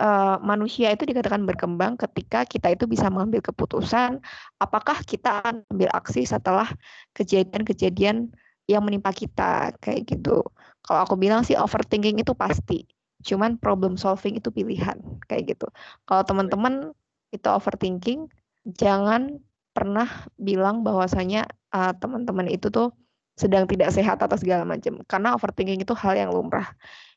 uh, 0.00 0.36
manusia 0.42 0.90
itu 0.92 1.06
dikatakan 1.06 1.46
berkembang 1.46 1.94
ketika 1.98 2.44
kita 2.46 2.74
itu 2.74 2.84
bisa 2.84 3.08
mengambil 3.08 3.40
keputusan 3.42 4.20
apakah 4.58 5.00
kita 5.06 5.40
akan 5.42 5.62
ambil 5.70 5.90
aksi 5.94 6.26
setelah 6.26 6.68
kejadian-kejadian 7.16 8.32
yang 8.64 8.82
menimpa 8.84 9.12
kita 9.12 9.76
kayak 9.80 10.08
gitu. 10.08 10.40
Kalau 10.84 11.00
aku 11.04 11.16
bilang 11.16 11.44
sih 11.44 11.56
overthinking 11.56 12.20
itu 12.20 12.32
pasti, 12.36 12.84
cuman 13.24 13.56
problem 13.60 13.96
solving 13.96 14.36
itu 14.40 14.48
pilihan 14.52 15.00
kayak 15.28 15.56
gitu. 15.56 15.66
Kalau 16.04 16.22
teman-teman 16.24 16.92
itu 17.32 17.48
overthinking, 17.48 18.28
jangan 18.68 19.40
pernah 19.74 20.06
bilang 20.38 20.86
bahwasanya 20.86 21.50
uh, 21.74 21.92
teman-teman 21.98 22.46
itu 22.48 22.70
tuh 22.70 22.94
sedang 23.34 23.66
tidak 23.66 23.90
sehat 23.90 24.22
atau 24.22 24.38
segala 24.38 24.62
macam 24.62 25.02
karena 25.10 25.34
overthinking 25.34 25.82
itu 25.82 25.90
hal 25.98 26.14
yang 26.14 26.30
lumrah 26.30 26.70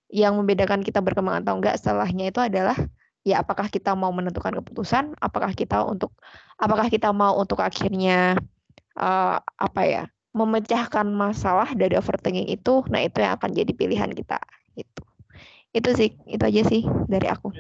yang 0.08 0.40
membedakan 0.40 0.84
kita 0.84 1.04
berkembang 1.04 1.44
atau 1.44 1.60
enggak 1.60 1.76
setelahnya 1.76 2.32
itu 2.32 2.40
adalah 2.40 2.78
ya 3.28 3.44
apakah 3.44 3.68
kita 3.68 3.92
mau 3.92 4.12
menentukan 4.16 4.56
keputusan, 4.64 5.20
apakah 5.20 5.52
kita 5.52 5.84
untuk 5.84 6.16
apakah 6.56 6.88
kita 6.88 7.12
mau 7.12 7.36
untuk 7.36 7.60
akhirnya 7.60 8.40
uh, 8.96 9.38
apa 9.44 9.82
ya 9.84 10.04
memecahkan 10.32 11.08
masalah 11.12 11.74
dari 11.76 12.00
overthinking 12.00 12.48
itu, 12.48 12.86
nah 12.88 13.04
itu 13.04 13.20
yang 13.20 13.36
akan 13.36 13.52
jadi 13.52 13.72
pilihan 13.74 14.12
kita 14.16 14.40
itu. 14.80 15.04
Itu 15.76 15.90
sih, 15.98 16.16
itu 16.30 16.44
aja 16.46 16.62
sih 16.64 16.86
dari 17.10 17.28
aku. 17.28 17.52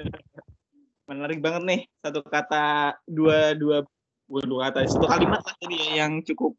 Menarik 1.09 1.43
banget 1.43 1.63
nih 1.67 1.81
satu 1.99 2.23
kata 2.23 2.95
dua 3.07 3.57
dua 3.57 3.83
dua 4.27 4.71
kata 4.71 4.87
satu 4.87 5.07
kalimat 5.07 5.39
tadi 5.43 5.75
ya 5.75 6.03
yang 6.03 6.19
cukup 6.23 6.55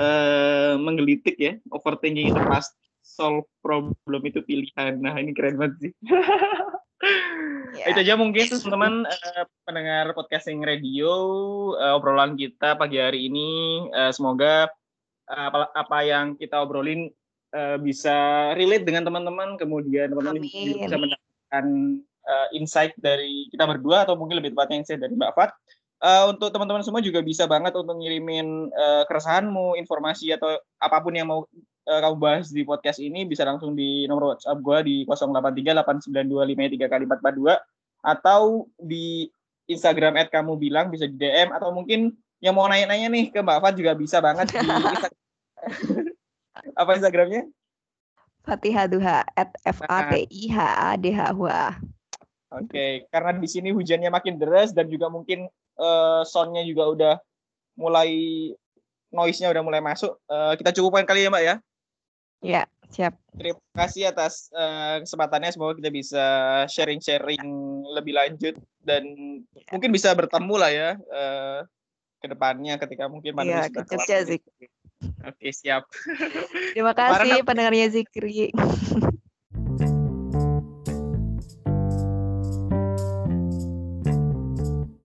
uh, 0.00 0.74
menggelitik 0.80 1.36
ya 1.36 1.60
overthinking 1.68 2.32
itu 2.32 2.42
pasti 2.48 2.85
solve 3.16 3.48
problem 3.64 4.20
itu 4.28 4.44
pilihan. 4.44 5.00
Nah, 5.00 5.16
ini 5.16 5.32
keren 5.32 5.56
banget 5.56 5.88
sih. 5.88 5.92
yeah. 7.80 7.88
Itu 7.90 8.04
aja 8.04 8.14
mungkin 8.20 8.44
teman-teman 8.44 9.08
uh, 9.08 9.44
pendengar 9.64 10.12
podcasting 10.12 10.60
radio 10.60 11.08
uh, 11.80 11.96
obrolan 11.96 12.36
kita 12.36 12.76
pagi 12.76 13.00
hari 13.00 13.32
ini 13.32 13.80
uh, 13.96 14.12
semoga 14.12 14.68
uh, 15.32 15.46
apa, 15.48 15.72
apa 15.72 15.98
yang 16.04 16.36
kita 16.36 16.60
obrolin 16.60 17.08
uh, 17.56 17.80
bisa 17.80 18.52
relate 18.52 18.84
dengan 18.84 19.08
teman-teman 19.08 19.56
kemudian 19.56 20.12
teman-teman 20.12 20.44
bisa 20.44 20.96
mendapatkan 20.96 21.66
uh, 22.26 22.48
insight 22.52 22.92
dari 23.00 23.48
kita 23.48 23.64
berdua 23.64 24.04
atau 24.04 24.14
mungkin 24.18 24.40
lebih 24.40 24.52
tepatnya 24.52 24.84
insight 24.84 25.00
dari 25.00 25.16
Mbak 25.16 25.32
Fat. 25.32 25.50
Uh, 25.96 26.28
untuk 26.28 26.52
teman-teman 26.52 26.84
semua 26.84 27.00
juga 27.00 27.24
bisa 27.24 27.48
banget 27.48 27.72
untuk 27.72 27.96
ngirimin 27.96 28.68
uh, 28.68 29.08
keresahanmu, 29.08 29.80
informasi 29.80 30.28
atau 30.36 30.60
apa 30.76 31.00
pun 31.00 31.16
yang 31.16 31.32
mau 31.32 31.48
uh, 31.86 32.00
kamu 32.02 32.16
bahas 32.18 32.50
di 32.50 32.66
podcast 32.66 32.98
ini 32.98 33.24
bisa 33.24 33.46
langsung 33.46 33.78
di 33.78 34.04
nomor 34.10 34.34
WhatsApp 34.34 34.58
gue 34.60 34.78
di 34.84 34.96
08389253 35.08 36.92
kali 36.92 37.04
442 37.08 38.06
atau 38.06 38.66
di 38.78 39.30
Instagram 39.66 40.14
at 40.18 40.30
kamu 40.30 40.58
bilang 40.58 40.90
bisa 40.90 41.10
di 41.10 41.18
DM 41.18 41.50
atau 41.50 41.74
mungkin 41.74 42.14
yang 42.38 42.54
mau 42.54 42.68
nanya-nanya 42.70 43.08
nih 43.10 43.24
ke 43.34 43.40
Mbak 43.42 43.58
Fat 43.62 43.74
juga 43.74 43.92
bisa 43.98 44.22
banget 44.22 44.54
di 44.54 44.58
Instagram. 44.62 45.22
apa 46.80 46.90
Instagramnya? 46.94 47.42
Fatihah 48.46 48.86
Duha 48.86 49.26
at 49.34 49.50
F 49.66 49.82
A 49.90 50.14
T 50.14 50.22
I 50.30 50.42
H 50.54 50.56
A 50.62 50.90
D 50.94 51.10
H 51.10 51.34
U 51.34 51.50
A. 51.50 51.74
Oke, 52.54 52.70
okay. 52.70 52.92
karena 53.10 53.34
di 53.34 53.48
sini 53.50 53.74
hujannya 53.74 54.06
makin 54.06 54.38
deras 54.38 54.70
dan 54.70 54.86
juga 54.86 55.10
mungkin 55.10 55.50
uh, 55.82 56.22
soundnya 56.22 56.62
juga 56.62 56.84
udah 56.94 57.14
mulai 57.74 58.10
noise-nya 59.10 59.50
udah 59.50 59.62
mulai 59.66 59.82
masuk. 59.82 60.14
Uh, 60.30 60.54
kita 60.54 60.70
cukupkan 60.70 61.02
kali 61.02 61.26
ya 61.26 61.30
Mbak 61.34 61.42
ya. 61.42 61.54
Ya, 62.46 62.62
siap. 62.94 63.18
Terima 63.34 63.58
kasih 63.74 64.14
atas 64.14 64.46
uh, 64.54 65.02
kesempatannya. 65.02 65.50
Semoga 65.50 65.74
kita 65.82 65.90
bisa 65.90 66.26
sharing-sharing 66.70 67.42
lebih 67.98 68.14
lanjut 68.14 68.54
dan 68.86 69.02
ya. 69.50 69.66
mungkin 69.74 69.90
bisa 69.90 70.14
bertemu 70.14 70.54
lah 70.54 70.70
ya 70.70 70.90
uh, 71.10 71.66
ke 72.22 72.26
depannya 72.30 72.78
ketika 72.78 73.10
mungkin 73.10 73.34
Iya, 73.42 73.66
kecil 73.66 74.20
sih. 74.30 74.40
Oke, 75.26 75.50
siap. 75.50 75.90
Terima 76.72 76.94
kasih 76.94 77.42
pendengarnya 77.42 77.90
Zikri. 77.90 78.54